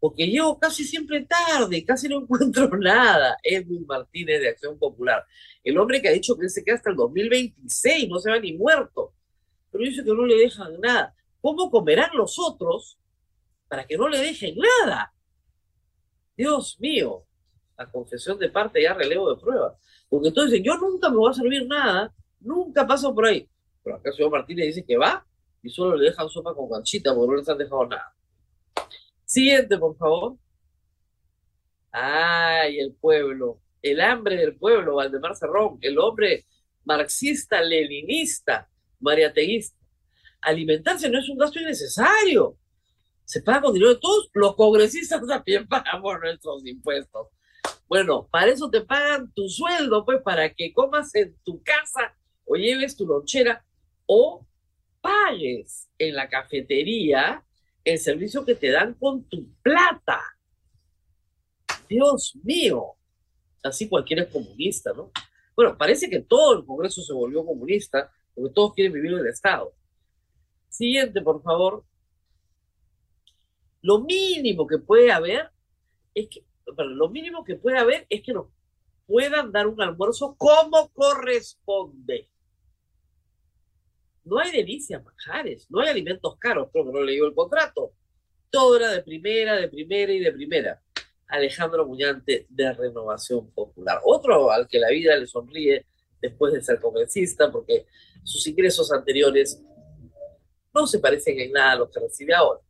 porque 0.00 0.26
llego 0.26 0.58
casi 0.58 0.84
siempre 0.84 1.26
tarde, 1.26 1.84
casi 1.84 2.08
no 2.08 2.18
encuentro 2.22 2.68
nada. 2.78 3.36
Edwin 3.42 3.84
Martínez 3.86 4.40
de 4.40 4.48
Acción 4.48 4.78
Popular, 4.78 5.24
el 5.62 5.76
hombre 5.78 6.00
que 6.00 6.08
ha 6.08 6.12
dicho 6.12 6.36
que 6.36 6.48
se 6.48 6.64
queda 6.64 6.76
hasta 6.76 6.90
el 6.90 6.96
2026, 6.96 8.08
no 8.08 8.18
se 8.18 8.30
va 8.30 8.38
ni 8.38 8.54
muerto, 8.54 9.12
pero 9.76 9.90
dice 9.90 10.04
que 10.04 10.14
no 10.14 10.24
le 10.24 10.36
dejan 10.36 10.80
nada. 10.80 11.14
¿Cómo 11.40 11.70
comerán 11.70 12.10
los 12.14 12.38
otros 12.38 12.98
para 13.68 13.86
que 13.86 13.96
no 13.96 14.08
le 14.08 14.18
dejen 14.18 14.56
nada? 14.56 15.12
Dios 16.36 16.78
mío, 16.80 17.24
la 17.76 17.90
confesión 17.90 18.38
de 18.38 18.48
parte 18.48 18.82
ya 18.82 18.94
relevo 18.94 19.34
de 19.34 19.40
prueba. 19.40 19.76
Porque 20.08 20.28
entonces 20.28 20.60
yo 20.64 20.76
nunca 20.76 21.10
me 21.10 21.16
voy 21.16 21.30
a 21.30 21.34
servir 21.34 21.66
nada, 21.66 22.14
nunca 22.40 22.86
paso 22.86 23.14
por 23.14 23.26
ahí. 23.26 23.48
Pero 23.82 23.96
acá 23.96 24.10
el 24.10 24.16
señor 24.16 24.30
Martínez 24.30 24.66
dice 24.66 24.84
que 24.84 24.96
va 24.96 25.26
y 25.62 25.68
solo 25.68 25.96
le 25.96 26.06
dejan 26.06 26.28
sopa 26.28 26.54
con 26.54 26.70
ganchita 26.70 27.14
porque 27.14 27.30
no 27.30 27.36
les 27.36 27.48
han 27.48 27.58
dejado 27.58 27.86
nada. 27.86 28.14
Siguiente, 29.24 29.76
por 29.78 29.96
favor. 29.96 30.36
Ay, 31.90 32.78
el 32.78 32.94
pueblo, 32.94 33.60
el 33.82 34.00
hambre 34.00 34.36
del 34.36 34.56
pueblo, 34.56 34.96
Valdemar 34.96 35.36
Cerrón, 35.36 35.78
el 35.80 35.98
hombre 35.98 36.46
marxista, 36.84 37.60
mariateísta. 39.06 39.76
Alimentarse 40.40 41.08
no 41.08 41.18
es 41.18 41.28
un 41.28 41.38
gasto 41.38 41.58
innecesario. 41.60 42.58
Se 43.24 43.40
paga 43.42 43.62
con 43.62 43.72
dinero 43.72 43.94
de 43.94 44.00
todos. 44.00 44.28
Los 44.34 44.54
congresistas 44.54 45.26
también 45.28 45.66
pagamos 45.66 46.18
nuestros 46.20 46.66
impuestos. 46.66 47.28
Bueno, 47.88 48.28
para 48.30 48.50
eso 48.50 48.68
te 48.68 48.80
pagan 48.80 49.32
tu 49.32 49.48
sueldo, 49.48 50.04
pues, 50.04 50.20
para 50.22 50.52
que 50.52 50.72
comas 50.72 51.14
en 51.14 51.36
tu 51.44 51.62
casa 51.62 52.14
o 52.44 52.56
lleves 52.56 52.96
tu 52.96 53.06
lonchera 53.06 53.64
o 54.06 54.46
pagues 55.00 55.88
en 55.98 56.14
la 56.14 56.28
cafetería 56.28 57.44
el 57.84 57.98
servicio 57.98 58.44
que 58.44 58.56
te 58.56 58.70
dan 58.70 58.94
con 58.94 59.24
tu 59.28 59.48
plata. 59.62 60.20
Dios 61.88 62.36
mío. 62.42 62.94
Así 63.62 63.88
cualquiera 63.88 64.24
es 64.24 64.28
comunista, 64.28 64.92
¿no? 64.92 65.10
Bueno, 65.54 65.76
parece 65.78 66.10
que 66.10 66.20
todo 66.20 66.58
el 66.58 66.66
Congreso 66.66 67.02
se 67.02 67.12
volvió 67.12 67.44
comunista 67.44 68.12
porque 68.36 68.52
todos 68.52 68.74
quieren 68.74 68.92
vivir 68.92 69.12
en 69.12 69.20
el 69.20 69.26
Estado. 69.28 69.72
Siguiente, 70.68 71.22
por 71.22 71.42
favor. 71.42 71.84
Lo 73.80 74.00
mínimo 74.00 74.66
que 74.66 74.78
puede 74.78 75.10
haber 75.10 75.50
es 76.14 76.28
que, 76.28 76.44
lo 76.76 77.08
mínimo 77.08 77.44
que 77.44 77.56
puede 77.56 77.78
haber 77.78 78.06
es 78.10 78.22
que 78.22 78.34
nos 78.34 78.48
puedan 79.06 79.52
dar 79.52 79.66
un 79.66 79.80
almuerzo 79.80 80.36
como 80.36 80.88
corresponde. 80.90 82.28
No 84.24 84.38
hay 84.38 84.52
delicias, 84.52 85.02
manjares, 85.02 85.70
no 85.70 85.80
hay 85.80 85.88
alimentos 85.88 86.36
caros, 86.38 86.68
creo 86.72 86.84
que 86.84 86.92
no 86.92 87.00
leyó 87.00 87.26
el 87.26 87.34
contrato. 87.34 87.92
Todo 88.50 88.76
era 88.76 88.90
de 88.90 89.02
primera, 89.02 89.54
de 89.56 89.68
primera 89.68 90.12
y 90.12 90.18
de 90.18 90.32
primera. 90.32 90.82
Alejandro 91.28 91.86
Muñante 91.86 92.46
de 92.50 92.72
Renovación 92.72 93.50
Popular. 93.52 94.00
Otro 94.04 94.50
al 94.50 94.68
que 94.68 94.78
la 94.78 94.90
vida 94.90 95.16
le 95.16 95.26
sonríe 95.26 95.86
después 96.20 96.52
de 96.52 96.62
ser 96.62 96.80
congresista, 96.80 97.50
porque 97.50 97.86
sus 98.26 98.46
ingresos 98.46 98.90
anteriores 98.92 99.62
no 100.74 100.86
se 100.86 100.98
parecen 100.98 101.38
en 101.38 101.52
nada 101.52 101.72
a 101.72 101.76
los 101.76 101.90
que 101.90 102.00
recibe 102.00 102.34
ahora. 102.34 102.60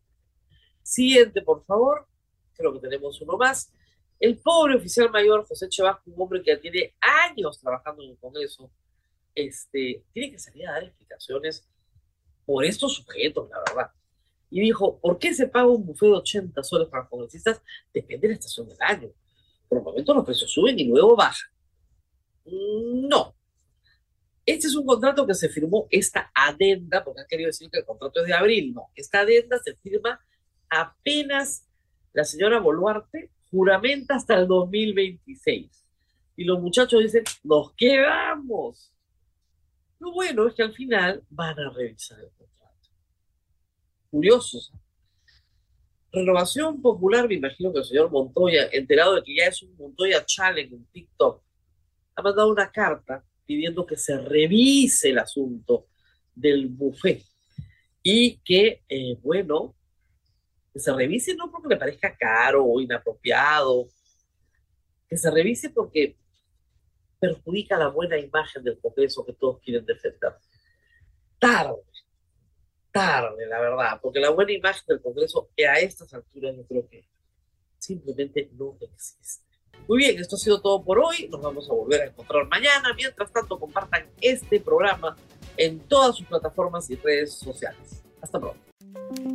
Siguiente, 0.82 1.42
por 1.42 1.64
favor. 1.64 2.06
Creo 2.52 2.72
que 2.74 2.80
tenemos 2.80 3.20
uno 3.20 3.36
más. 3.36 3.72
El 4.20 4.38
pobre 4.38 4.76
oficial 4.76 5.10
mayor 5.10 5.46
José 5.46 5.68
Chevasco, 5.68 6.10
un 6.10 6.22
hombre 6.22 6.42
que 6.42 6.56
tiene 6.58 6.94
años 7.00 7.58
trabajando 7.58 8.02
en 8.02 8.10
el 8.10 8.18
Congreso, 8.18 8.70
este, 9.34 10.04
tiene 10.12 10.30
que 10.30 10.38
salir 10.38 10.68
a 10.68 10.72
dar 10.72 10.84
explicaciones 10.84 11.66
por 12.44 12.64
estos 12.64 12.94
sujetos, 12.94 13.50
la 13.50 13.58
verdad. 13.58 13.90
Y 14.50 14.60
dijo, 14.60 14.98
¿por 15.00 15.18
qué 15.18 15.34
se 15.34 15.48
paga 15.48 15.66
un 15.66 15.84
buffet 15.84 16.08
de 16.08 16.16
80 16.16 16.62
soles 16.62 16.88
para 16.88 17.02
los 17.02 17.10
congresistas? 17.10 17.60
Depende 17.92 18.28
de 18.28 18.34
la 18.34 18.34
estación 18.34 18.68
del 18.68 18.78
año. 18.80 19.08
Por 19.68 19.78
el 19.78 19.84
momento 19.84 20.14
los 20.14 20.24
precios 20.24 20.50
suben 20.50 20.78
y 20.78 20.84
luego 20.84 21.16
bajan. 21.16 21.50
No. 22.44 23.35
Este 24.46 24.68
es 24.68 24.76
un 24.76 24.86
contrato 24.86 25.26
que 25.26 25.34
se 25.34 25.48
firmó, 25.48 25.88
esta 25.90 26.30
adenda, 26.32 27.02
porque 27.02 27.20
han 27.20 27.26
querido 27.26 27.48
decir 27.48 27.68
que 27.68 27.80
el 27.80 27.84
contrato 27.84 28.20
es 28.20 28.26
de 28.28 28.34
abril. 28.34 28.72
No, 28.72 28.90
esta 28.94 29.20
adenda 29.20 29.58
se 29.58 29.74
firma 29.74 30.20
apenas 30.70 31.68
la 32.12 32.24
señora 32.24 32.60
Boluarte 32.60 33.30
juramenta 33.50 34.14
hasta 34.14 34.38
el 34.38 34.46
2026. 34.46 35.84
Y 36.36 36.44
los 36.44 36.60
muchachos 36.60 37.02
dicen, 37.02 37.24
nos 37.42 37.74
quedamos. 37.74 38.92
Lo 39.98 40.12
bueno 40.12 40.46
es 40.46 40.54
que 40.54 40.62
al 40.62 40.74
final 40.74 41.24
van 41.28 41.58
a 41.58 41.70
revisar 41.70 42.20
el 42.20 42.30
contrato. 42.30 42.88
Curiosos. 44.10 44.72
Renovación 46.12 46.80
Popular, 46.80 47.26
me 47.26 47.34
imagino 47.34 47.72
que 47.72 47.80
el 47.80 47.84
señor 47.84 48.12
Montoya, 48.12 48.68
enterado 48.70 49.16
de 49.16 49.22
que 49.24 49.36
ya 49.36 49.46
es 49.46 49.60
un 49.62 49.76
Montoya 49.76 50.24
Challenge 50.24 50.72
en 50.72 50.84
TikTok, 50.86 51.42
ha 52.14 52.22
mandado 52.22 52.48
una 52.50 52.70
carta 52.70 53.24
pidiendo 53.46 53.86
que 53.86 53.96
se 53.96 54.18
revise 54.18 55.10
el 55.10 55.18
asunto 55.18 55.86
del 56.34 56.66
buffet 56.66 57.22
y 58.02 58.38
que, 58.38 58.82
eh, 58.88 59.16
bueno, 59.22 59.74
que 60.72 60.80
se 60.80 60.92
revise 60.92 61.34
no 61.34 61.50
porque 61.50 61.68
le 61.68 61.76
parezca 61.76 62.16
caro 62.16 62.64
o 62.64 62.80
inapropiado, 62.80 63.88
que 65.08 65.16
se 65.16 65.30
revise 65.30 65.70
porque 65.70 66.16
perjudica 67.18 67.78
la 67.78 67.88
buena 67.88 68.18
imagen 68.18 68.62
del 68.62 68.78
Congreso 68.78 69.24
que 69.24 69.32
todos 69.32 69.60
quieren 69.60 69.86
defender. 69.86 70.34
Tarde, 71.38 71.82
tarde, 72.92 73.46
la 73.46 73.60
verdad, 73.60 74.00
porque 74.02 74.20
la 74.20 74.30
buena 74.30 74.52
imagen 74.52 74.84
del 74.86 75.00
Congreso 75.00 75.48
a 75.68 75.78
estas 75.78 76.12
alturas 76.12 76.56
yo 76.56 76.66
creo 76.66 76.88
que 76.88 77.08
simplemente 77.78 78.50
no 78.52 78.76
existe. 78.80 79.55
Muy 79.88 79.98
bien, 79.98 80.18
esto 80.18 80.36
ha 80.36 80.38
sido 80.38 80.60
todo 80.60 80.82
por 80.82 80.98
hoy. 80.98 81.28
Nos 81.30 81.40
vamos 81.40 81.68
a 81.70 81.72
volver 81.72 82.02
a 82.02 82.04
encontrar 82.06 82.46
mañana. 82.48 82.92
Mientras 82.96 83.32
tanto, 83.32 83.58
compartan 83.58 84.06
este 84.20 84.60
programa 84.60 85.16
en 85.56 85.78
todas 85.80 86.16
sus 86.16 86.26
plataformas 86.26 86.90
y 86.90 86.96
redes 86.96 87.34
sociales. 87.34 88.02
Hasta 88.20 88.40
pronto. 88.40 88.60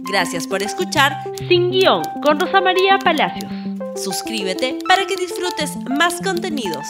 Gracias 0.09 0.47
por 0.47 0.61
escuchar 0.61 1.13
Sin 1.47 1.71
Guión 1.71 2.03
con 2.23 2.39
Rosa 2.39 2.59
María 2.61 2.99
Palacios. 2.99 3.51
Suscríbete 3.95 4.79
para 4.87 5.05
que 5.05 5.15
disfrutes 5.15 5.75
más 5.97 6.21
contenidos. 6.21 6.85